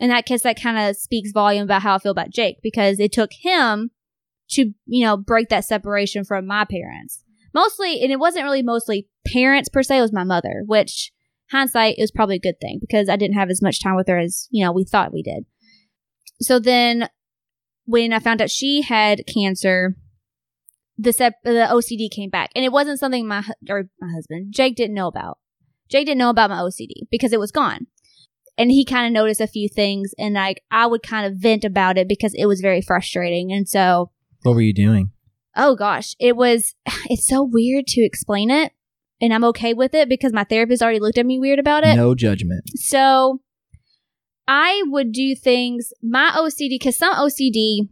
[0.00, 2.98] And that guess that kind of speaks volume about how I feel about Jake because
[2.98, 3.90] it took him
[4.50, 7.22] to, you know, break that separation from my parents.
[7.54, 11.12] Mostly, and it wasn't really mostly parents per se, it was my mother, which
[11.52, 14.18] hindsight is probably a good thing because I didn't have as much time with her
[14.18, 15.44] as, you know, we thought we did.
[16.40, 17.08] So then
[17.84, 19.94] when I found out she had cancer,
[20.98, 24.52] the sep- the OCD came back, and it wasn't something my hu- or my husband
[24.54, 25.38] Jake didn't know about.
[25.90, 27.86] Jake didn't know about my OCD because it was gone,
[28.56, 31.64] and he kind of noticed a few things, and like I would kind of vent
[31.64, 34.10] about it because it was very frustrating, and so
[34.42, 35.10] What were you doing?
[35.56, 36.74] oh gosh, it was
[37.06, 38.72] it's so weird to explain it,
[39.20, 41.96] and I'm okay with it because my therapist already looked at me weird about it.
[41.96, 42.62] No judgment.
[42.76, 43.40] So
[44.46, 47.88] I would do things, my OCD, because some OCD,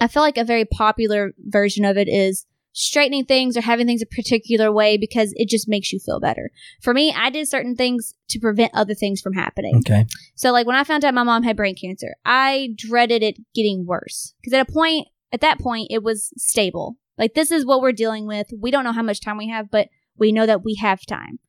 [0.00, 4.02] I feel like a very popular version of it is straightening things or having things
[4.02, 6.50] a particular way because it just makes you feel better.
[6.80, 9.78] For me, I did certain things to prevent other things from happening.
[9.78, 10.06] Okay.
[10.36, 13.84] So like when I found out my mom had brain cancer, I dreaded it getting
[13.84, 16.96] worse because at a point, at that point, it was stable.
[17.18, 18.46] Like this is what we're dealing with.
[18.56, 21.40] We don't know how much time we have, but we know that we have time.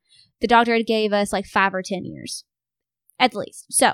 [0.42, 2.44] The doctor had gave us like five or ten years,
[3.20, 3.66] at least.
[3.70, 3.94] So,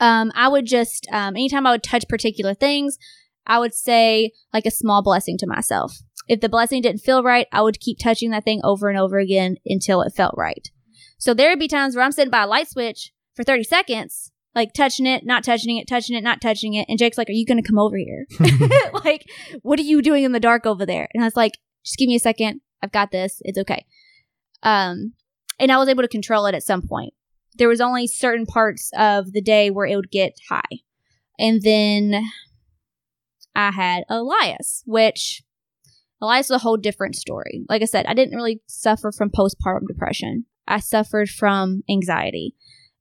[0.00, 2.98] um, I would just um, anytime I would touch particular things,
[3.46, 5.98] I would say like a small blessing to myself.
[6.28, 9.18] If the blessing didn't feel right, I would keep touching that thing over and over
[9.18, 10.70] again until it felt right.
[11.18, 14.32] So there would be times where I'm sitting by a light switch for 30 seconds,
[14.54, 16.86] like touching it, not touching it, touching it, not touching it.
[16.88, 18.26] And Jake's like, Are you going to come over here?
[19.04, 19.26] like,
[19.62, 21.08] what are you doing in the dark over there?
[21.12, 22.60] And I was like, Just give me a second.
[22.82, 23.40] I've got this.
[23.42, 23.84] It's okay.
[24.62, 25.12] Um,
[25.58, 27.14] and I was able to control it at some point.
[27.56, 30.80] There was only certain parts of the day where it would get high.
[31.38, 32.24] And then
[33.54, 35.42] I had Elias, which
[36.20, 37.64] Elias was a whole different story.
[37.68, 40.46] Like I said, I didn't really suffer from postpartum depression.
[40.66, 42.54] I suffered from anxiety.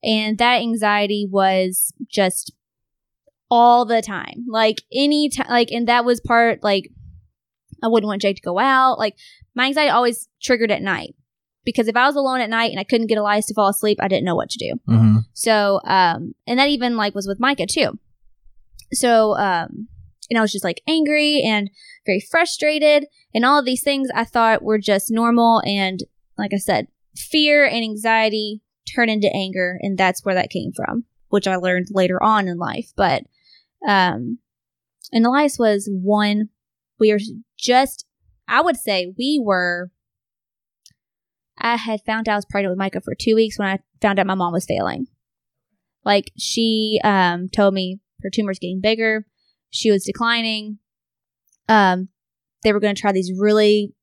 [0.03, 2.53] And that anxiety was just
[3.49, 4.45] all the time.
[4.49, 6.89] Like any time, like, and that was part, like,
[7.81, 8.99] I wouldn't want Jake to go out.
[8.99, 9.15] Like,
[9.55, 11.15] my anxiety always triggered at night
[11.63, 13.99] because if I was alone at night and I couldn't get Elias to fall asleep,
[14.01, 14.79] I didn't know what to do.
[14.89, 15.17] Mm-hmm.
[15.33, 17.99] So, um, and that even like was with Micah too.
[18.91, 19.87] So, um,
[20.29, 21.69] and I was just like angry and
[22.05, 25.61] very frustrated and all of these things I thought were just normal.
[25.65, 26.01] And
[26.37, 28.61] like I said, fear and anxiety
[28.93, 29.79] turn into anger.
[29.81, 32.91] And that's where that came from, which I learned later on in life.
[32.95, 33.23] But,
[33.87, 34.39] um,
[35.11, 36.49] and Elias was one,
[36.99, 37.19] we were
[37.57, 38.05] just,
[38.47, 39.91] I would say we were,
[41.57, 44.19] I had found out I was pregnant with Micah for two weeks when I found
[44.19, 45.07] out my mom was failing.
[46.03, 49.25] Like she, um, told me her tumor's getting bigger.
[49.73, 50.77] She was declining.
[51.67, 52.09] Um,
[52.63, 53.93] they were going to try these really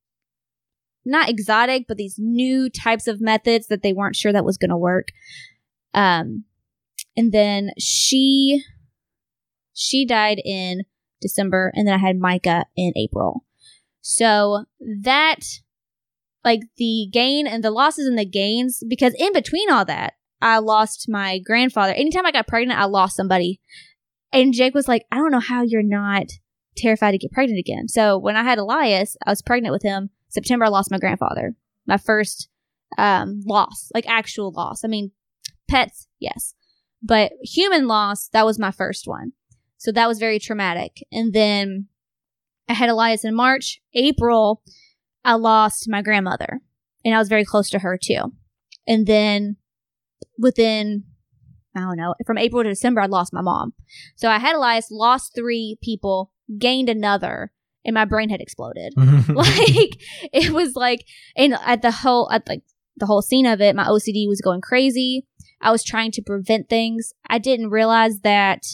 [1.04, 4.70] not exotic, but these new types of methods that they weren't sure that was going
[4.70, 5.08] to work.
[5.94, 6.44] Um,
[7.16, 8.62] and then she
[9.72, 10.82] she died in
[11.20, 13.44] December, and then I had Micah in April.
[14.00, 14.64] So
[15.02, 15.40] that
[16.44, 20.58] like the gain and the losses and the gains, because in between all that, I
[20.58, 21.92] lost my grandfather.
[21.92, 23.60] Anytime I got pregnant, I lost somebody.
[24.32, 26.26] And Jake was like, I don't know how you're not
[26.76, 27.88] terrified to get pregnant again.
[27.88, 30.10] So when I had Elias, I was pregnant with him.
[30.28, 31.54] September, I lost my grandfather.
[31.86, 32.48] My first
[32.98, 34.84] um, loss, like actual loss.
[34.84, 35.10] I mean,
[35.68, 36.54] pets, yes.
[37.02, 39.32] But human loss, that was my first one.
[39.78, 41.04] So that was very traumatic.
[41.10, 41.88] And then
[42.68, 43.80] I had Elias in March.
[43.94, 44.62] April,
[45.24, 46.60] I lost my grandmother.
[47.04, 48.32] And I was very close to her too.
[48.86, 49.56] And then
[50.38, 51.04] within
[51.74, 53.74] I don't know, from April to December, I lost my mom.
[54.16, 57.52] So I had Elias, lost three people, gained another,
[57.84, 58.92] and my brain had exploded.
[59.28, 60.00] like
[60.32, 61.04] it was like,
[61.36, 62.62] and at the whole, at like
[62.96, 65.26] the whole scene of it, my OCD was going crazy.
[65.60, 67.12] I was trying to prevent things.
[67.28, 68.64] I didn't realize that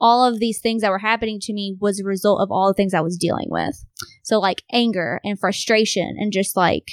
[0.00, 2.74] all of these things that were happening to me was a result of all the
[2.74, 3.84] things I was dealing with.
[4.22, 6.88] So like anger and frustration and just like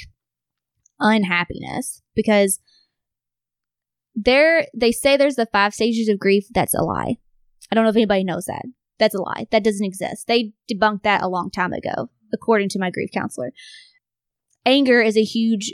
[1.00, 2.60] unhappiness because
[4.14, 6.44] there they say there's the five stages of grief.
[6.52, 7.16] That's a lie.
[7.70, 8.64] I don't know if anybody knows that.
[8.98, 9.46] That's a lie.
[9.50, 10.26] That doesn't exist.
[10.26, 13.52] They debunked that a long time ago according to my grief counselor.
[14.66, 15.72] Anger is a huge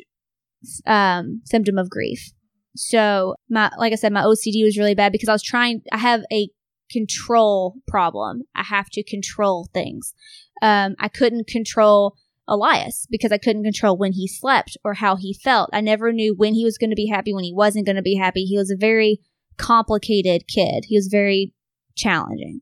[0.86, 2.30] um, symptom of grief.
[2.76, 5.98] So my like i said my ocd was really bad because i was trying i
[5.98, 6.48] have a
[6.90, 8.42] control problem.
[8.54, 10.14] I have to control things.
[10.62, 12.16] Um, i couldn't control
[12.50, 15.70] Elias because I couldn't control when he slept or how he felt.
[15.72, 18.02] I never knew when he was going to be happy, when he wasn't going to
[18.02, 18.44] be happy.
[18.44, 19.20] He was a very
[19.56, 20.86] complicated kid.
[20.88, 21.54] He was very
[21.96, 22.60] challenging.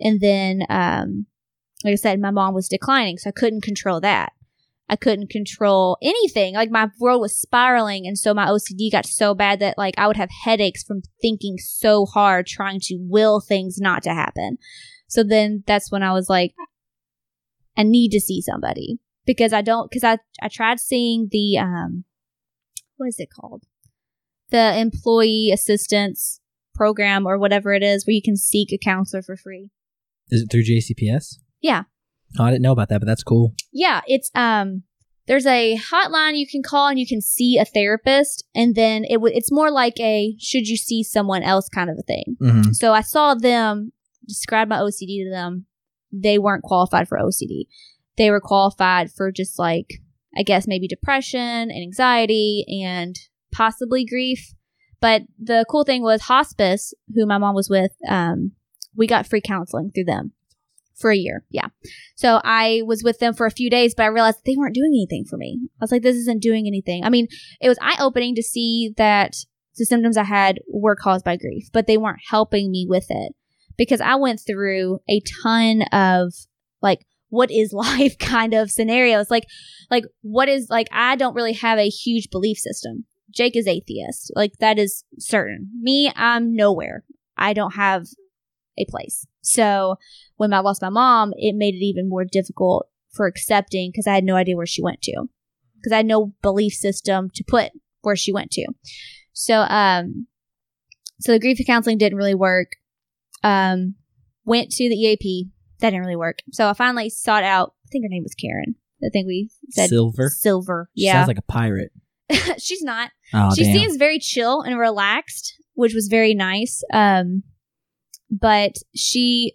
[0.00, 1.26] And then, um,
[1.84, 4.32] like I said, my mom was declining, so I couldn't control that.
[4.88, 6.54] I couldn't control anything.
[6.54, 10.06] Like my world was spiraling, and so my OCD got so bad that like I
[10.06, 14.56] would have headaches from thinking so hard, trying to will things not to happen.
[15.06, 16.54] So then that's when I was like,
[17.76, 18.98] I need to see somebody
[19.28, 22.04] because I don't because I I tried seeing the um
[22.96, 23.64] what is it called
[24.50, 26.40] the employee assistance
[26.74, 29.70] program or whatever it is where you can seek a counselor for free.
[30.30, 31.36] Is it through JCPS?
[31.60, 31.82] Yeah.
[32.38, 33.54] Oh, I didn't know about that, but that's cool.
[33.70, 34.82] Yeah, it's um
[35.26, 39.14] there's a hotline you can call and you can see a therapist and then it
[39.14, 42.36] w- it's more like a should you see someone else kind of a thing.
[42.40, 42.72] Mm-hmm.
[42.72, 43.92] So I saw them
[44.26, 45.66] describe my OCD to them.
[46.10, 47.66] They weren't qualified for OCD
[48.18, 49.86] they were qualified for just like,
[50.36, 53.16] I guess maybe depression and anxiety and
[53.52, 54.52] possibly grief.
[55.00, 58.52] But the cool thing was hospice, who my mom was with, um,
[58.96, 60.32] we got free counseling through them
[60.96, 61.44] for a year.
[61.50, 61.68] Yeah.
[62.16, 64.90] So I was with them for a few days, but I realized they weren't doing
[64.90, 65.60] anything for me.
[65.80, 67.04] I was like, this isn't doing anything.
[67.04, 67.28] I mean,
[67.60, 69.36] it was eye opening to see that
[69.76, 73.32] the symptoms I had were caused by grief, but they weren't helping me with it
[73.76, 76.34] because I went through a ton of
[76.82, 79.30] like, what is life kind of scenarios.
[79.30, 79.44] Like,
[79.90, 83.04] like what is like, I don't really have a huge belief system.
[83.34, 84.32] Jake is atheist.
[84.34, 85.70] Like that is certain.
[85.80, 87.04] Me, I'm nowhere.
[87.36, 88.06] I don't have
[88.78, 89.26] a place.
[89.42, 89.96] So
[90.36, 94.14] when I lost my mom, it made it even more difficult for accepting because I
[94.14, 95.24] had no idea where she went to.
[95.76, 97.70] Because I had no belief system to put
[98.02, 98.66] where she went to.
[99.32, 100.26] So um
[101.20, 102.72] so the grief counseling didn't really work.
[103.42, 103.94] Um
[104.44, 105.50] went to the EAP.
[105.80, 106.38] That didn't really work.
[106.52, 108.74] So I finally sought out I think her name was Karen.
[109.02, 110.28] I think we said Silver.
[110.28, 110.90] Silver.
[110.96, 111.12] She Yeah.
[111.14, 111.92] Sounds like a pirate.
[112.58, 113.72] She's not Oh, she damn.
[113.74, 116.82] seems very chill and relaxed, which was very nice.
[116.92, 117.42] Um,
[118.30, 119.54] but she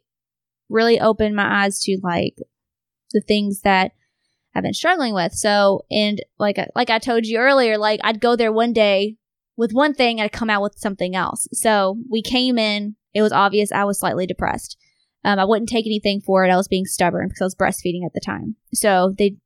[0.70, 2.36] really opened my eyes to like
[3.12, 3.92] the things that
[4.56, 5.34] I've been struggling with.
[5.34, 9.18] So, and like I- like I told you earlier, like I'd go there one day
[9.58, 11.48] with one thing and I'd come out with something else.
[11.54, 12.96] So we came in.
[13.14, 14.78] It was obvious I was slightly depressed.
[15.26, 16.52] Um, I wouldn't take anything for it.
[16.52, 18.56] I was being stubborn because I was breastfeeding at the time.
[18.74, 19.38] So they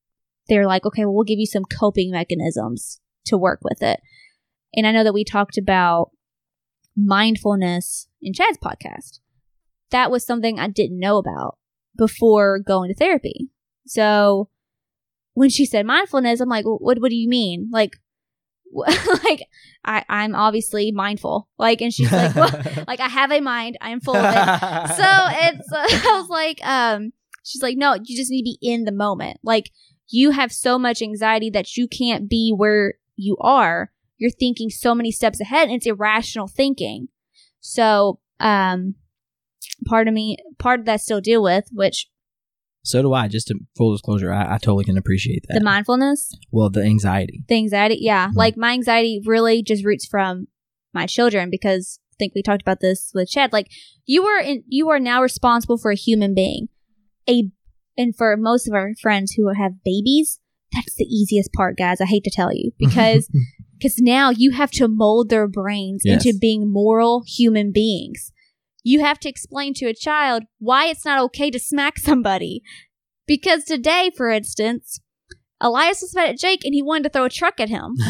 [0.50, 4.00] they're like, okay, well, we'll give you some coping mechanisms to work with it.
[4.74, 6.12] And I know that we talked about
[6.96, 9.20] mindfulness in Chad's podcast.
[9.92, 11.58] That was something I didn't know about
[11.98, 13.50] before going to therapy.
[13.86, 14.50] So
[15.34, 17.70] when she said mindfulness, I'm like, what, what do you mean?
[17.72, 17.98] Like,
[19.24, 19.48] like
[19.86, 21.48] I, I'm obviously mindful.
[21.58, 22.52] Like, and she's like, well,
[22.88, 23.78] like I have a mind.
[23.82, 24.96] I am full of it.
[24.96, 27.14] So it's, uh, I was like, um,
[27.44, 29.40] she's like, no, you just need to be in the moment.
[29.44, 29.72] Like
[30.10, 33.92] you have so much anxiety that you can't be where you are.
[34.18, 37.10] You're thinking so many steps ahead and it's irrational thinking.
[37.60, 38.96] So, um,
[39.86, 42.10] part of me, part of that I still deal with, which
[42.88, 43.28] so do I.
[43.28, 45.56] Just to full disclosure, I, I totally can appreciate that.
[45.56, 47.44] the mindfulness, well, the anxiety.
[47.48, 47.98] the anxiety.
[48.02, 48.30] Yeah.
[48.30, 48.36] Mhm.
[48.36, 50.48] Like my anxiety really just roots from
[50.94, 53.54] my children because I think we talked about this with Chad.
[53.54, 53.68] Like
[54.06, 56.68] you are in, you are now responsible for a human being.
[57.30, 57.50] A,
[57.98, 60.40] and for most of our friends who have babies,
[60.74, 62.00] that's the easiest part, guys.
[62.02, 63.30] I hate to tell you because,
[63.78, 66.26] because now you have to mold their brains Yes.
[66.26, 68.32] into being moral human beings.
[68.88, 72.64] You have to explain to a child why it's not okay to smack somebody.
[73.26, 75.02] Because today, for instance,
[75.60, 77.96] Elias was mad at Jake and he wanted to throw a truck at him.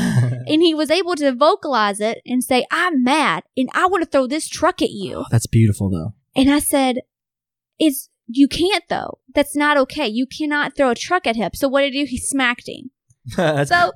[0.50, 4.10] And he was able to vocalize it and say, I'm mad and I want to
[4.10, 5.18] throw this truck at you.
[5.18, 6.14] Oh, that's beautiful, though.
[6.38, 7.00] And I said,
[7.78, 9.18] It's you can't though.
[9.36, 10.08] That's not okay.
[10.08, 11.52] You cannot throw a truck at him.
[11.54, 12.10] So what did he do?
[12.10, 12.92] He smacked him.
[13.68, 13.92] So,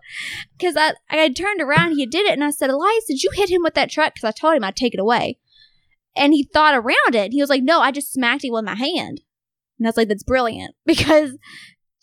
[0.57, 3.31] because I, I had turned around, he did it, and I said, Elias, did you
[3.33, 4.13] hit him with that truck?
[4.13, 5.37] Because I told him I'd take it away.
[6.15, 7.31] And he thought around it.
[7.31, 9.21] He was like, no, I just smacked him with my hand.
[9.79, 11.37] And I was like, that's brilliant because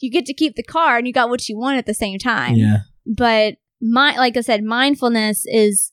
[0.01, 2.19] you get to keep the car and you got what you want at the same
[2.19, 2.55] time.
[2.55, 2.79] yeah.
[3.07, 5.93] But my, like I said, mindfulness is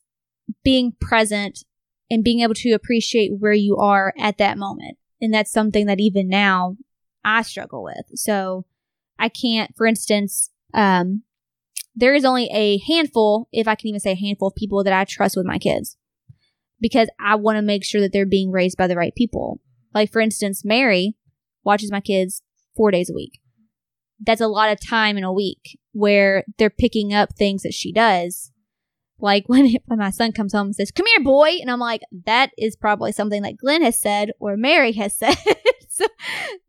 [0.64, 1.64] being present
[2.10, 4.98] and being able to appreciate where you are at that moment.
[5.22, 6.78] And that's something that even now
[7.24, 8.06] I struggle with.
[8.16, 8.66] So
[9.18, 11.24] I can't, for instance, um,
[11.96, 14.94] there is only a handful, if I can even say a handful of people that
[14.94, 15.98] I trust with my kids
[16.86, 19.60] because I want to make sure that they're being raised by the right people.
[19.96, 21.16] Like, for instance, Mary
[21.64, 22.44] watches my kids
[22.78, 23.40] four days a week.
[24.24, 27.92] That's a lot of time in a week where they're picking up things that she
[27.92, 28.52] does.
[29.18, 31.58] Like when, when my son comes home and says, Come here, boy.
[31.60, 35.34] And I'm like, That is probably something that Glenn has said or Mary has said.
[35.90, 36.06] so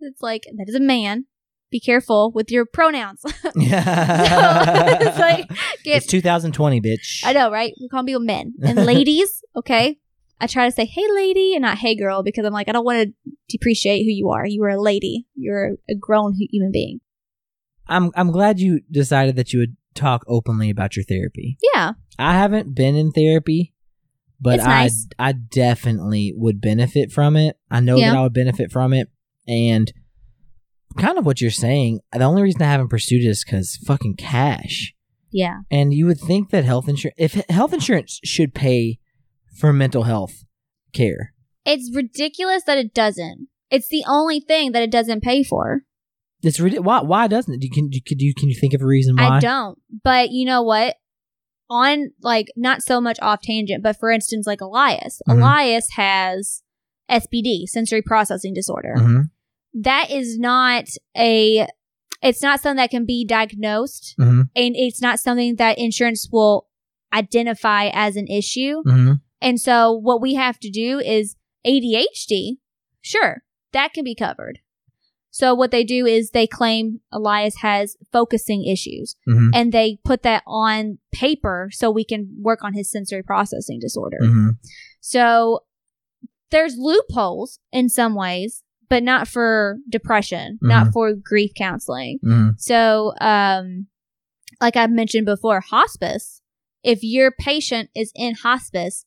[0.01, 1.27] it's like, That is a man.
[1.71, 3.23] Be careful with your pronouns.
[3.55, 4.99] Yeah.
[5.01, 5.49] it's like,
[5.85, 7.21] get, it's 2020, bitch.
[7.23, 7.75] I know, right?
[7.79, 9.43] We call people men and ladies.
[9.55, 9.99] Okay,
[10.41, 12.85] I try to say "Hey, lady" and not "Hey, girl" because I'm like I don't
[12.85, 14.47] want to depreciate who you are.
[14.47, 15.27] You are a lady.
[15.35, 17.01] You're a grown human being.
[17.89, 21.57] I'm I'm glad you decided that you would talk openly about your therapy.
[21.75, 23.73] Yeah, I haven't been in therapy,
[24.41, 25.07] but It's I nice.
[25.19, 27.57] I definitely would benefit from it.
[27.71, 28.11] I know Yeah.
[28.11, 29.09] that I would benefit from it,
[29.49, 29.93] and
[30.99, 32.01] kind of what you're saying.
[32.13, 34.95] The only reason I haven't pursued it is because fucking cash.
[35.31, 38.99] yeah, And you would think that health insurance, if health insurance should pay
[39.59, 40.45] for mental health
[40.93, 41.33] care,
[41.65, 43.49] it's ridiculous that it doesn't.
[43.71, 45.83] It's the only thing that it doesn't pay for.
[46.43, 47.61] it's rid- why why doesn't it?
[47.61, 49.37] Do you, can you could you can you think of a reason why?
[49.37, 49.79] I don't.
[50.05, 50.97] But you know what?
[51.69, 55.21] On like not so much off tangent, but for instance, like Elias.
[55.29, 55.39] Mhm.
[55.39, 56.63] Elias has
[57.11, 58.95] SPD, sensory processing disorder.
[58.99, 59.23] Mhm.
[59.79, 60.85] that is not
[61.17, 61.67] a
[62.23, 64.49] it's not something that can be diagnosed Mhm.
[64.57, 66.67] and it's not something that insurance will
[67.13, 69.21] identify as an issue Mhm.
[69.41, 72.59] And so what we have to do is ADHD
[73.01, 74.59] sure that can be covered
[75.31, 79.51] So what they do is they claim Elias has focusing issues Mhm.
[79.55, 84.17] and they put that on paper so we can work on his sensory processing disorder.
[84.23, 84.57] Mhm.
[85.01, 85.61] So
[86.51, 92.19] there's loopholes in some ways, but not for depression, not for grief counseling.
[92.25, 92.55] Mhm.
[92.59, 93.89] So, um,
[94.61, 96.41] like I mentioned before, hospice,
[96.83, 99.05] if your patient is in hospice,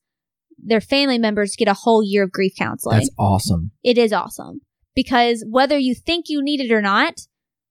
[0.63, 2.97] their family members get a whole year of grief counseling.
[2.97, 3.71] That's awesome.
[3.83, 4.61] it is awesome
[4.95, 7.21] because whether you think you need it or not,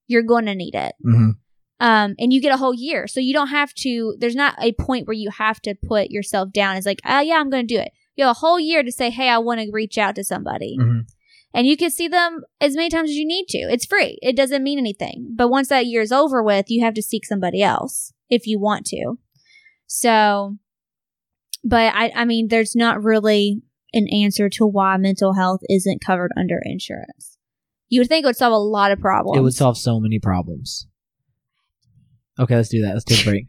[0.07, 0.95] you're going to need it.
[1.05, 1.33] Mhm.
[1.81, 3.07] Um, and you get a whole year.
[3.07, 6.51] So you don't have to, there's not a point where you have to put yourself
[6.53, 6.77] down.
[6.77, 7.93] It's like, oh, yeah, I'm going to do it.
[8.17, 10.77] You have a whole year to say, hey, I want to reach out to somebody.
[10.81, 11.03] Mhm.
[11.55, 13.59] And you can see them as many times as you need to.
[13.59, 14.19] It's free.
[14.23, 15.35] It doesn't mean anything.
[15.37, 18.59] But once that year is over with, you have to seek somebody else if you
[18.61, 19.19] want to.
[19.87, 20.57] So,
[21.65, 26.31] but I, I mean, there's not really an answer to why mental health isn't covered
[26.37, 27.39] under insurance.
[27.89, 29.39] You would think it would solve a lot of problems.
[29.39, 30.87] It would solve so many problems.
[32.39, 32.95] Okay, let's do that.
[32.95, 33.47] Let's take a break.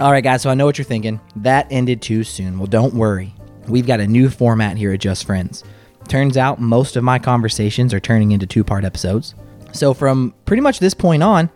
[0.00, 0.42] All right, guys.
[0.42, 1.20] So I know what you're thinking.
[1.34, 2.56] That ended too soon.
[2.58, 3.34] Well, don't worry.
[3.66, 5.64] We've got a new format here at Just Friends.
[6.06, 9.34] Turns out most of my conversations are turning into two part episodes.
[9.72, 11.50] So from pretty much this point on,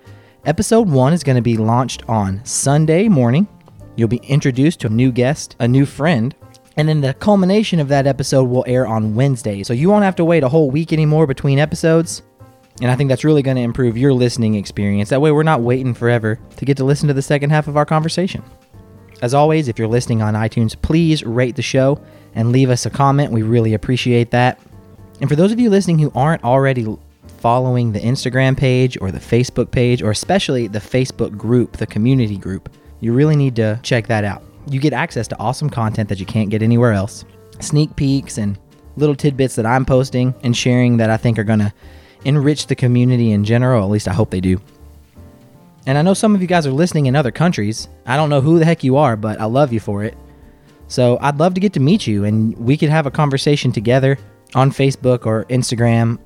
[0.45, 3.47] episode one is going to be launched on Sunday morning.
[3.95, 6.34] You'll be introduced to a new guest, a new friend,
[6.76, 9.62] and then the culmination of that episode will air on Wednesday.
[9.62, 12.22] So you won't have to wait a whole week anymore between episodes.
[12.83, 15.11] And I think that's really going to improve your listening experience.
[15.11, 17.76] That way, we're not waiting forever to get to listen to the second half of
[17.76, 18.43] our conversation.
[19.22, 22.01] As always, if you're listening on iTunes, please rate the show
[22.35, 23.30] and leave us a comment.
[23.30, 24.59] We really appreciate that.
[25.20, 26.99] And for those of you listening who aren't already
[27.39, 32.37] following the Instagram page or the Facebook page, or especially the Facebook group, the community
[32.37, 32.68] group,
[32.99, 34.43] you really need to check that out.
[34.68, 37.24] You get access to awesome content that you can't get anywhere else,
[37.61, 38.59] sneak peeks and
[38.97, 41.72] little tidbits that I'm posting and sharing that I think are going to
[42.24, 43.84] enrich the community in general.
[43.84, 44.60] At least I hope they do.
[45.86, 47.88] And I know some of you guys are listening in other countries.
[48.06, 50.16] I don't know who the heck you are, but I love you for it.
[50.86, 54.18] So I'd love to get to meet you and we could have a conversation together
[54.54, 56.18] on Facebook or Instagram.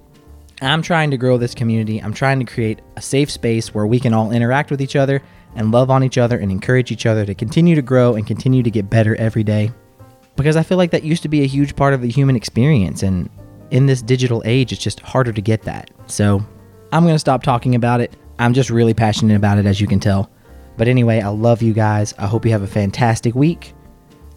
[0.61, 2.03] I'm trying to grow this community.
[2.03, 5.23] I'm trying to create a safe space where we can all interact with each other
[5.55, 8.63] and love on each other and encourage each other to continue to grow and continue
[8.63, 9.71] to get better every day.
[10.35, 13.03] Because I feel like that used to be a huge part of the human experience.
[13.03, 13.31] And
[13.71, 15.91] in this digital age, it's just harder to get that.
[16.07, 16.45] So
[16.93, 18.17] I'm going to stop talking about it.
[18.39, 20.31] I'm just really passionate about it, as you can tell.
[20.77, 22.15] But anyway, I love you guys.
[22.19, 23.73] I hope you have a fantastic week.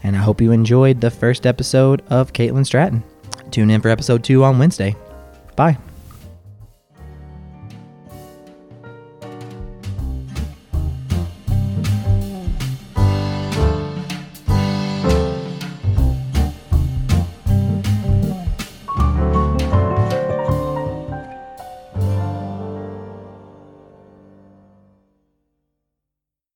[0.03, 3.03] And I hope you enjoyed the first episode of Caitlin Stratton.
[3.51, 4.95] Tune in for episode two on Wednesday.
[5.55, 5.77] Bye.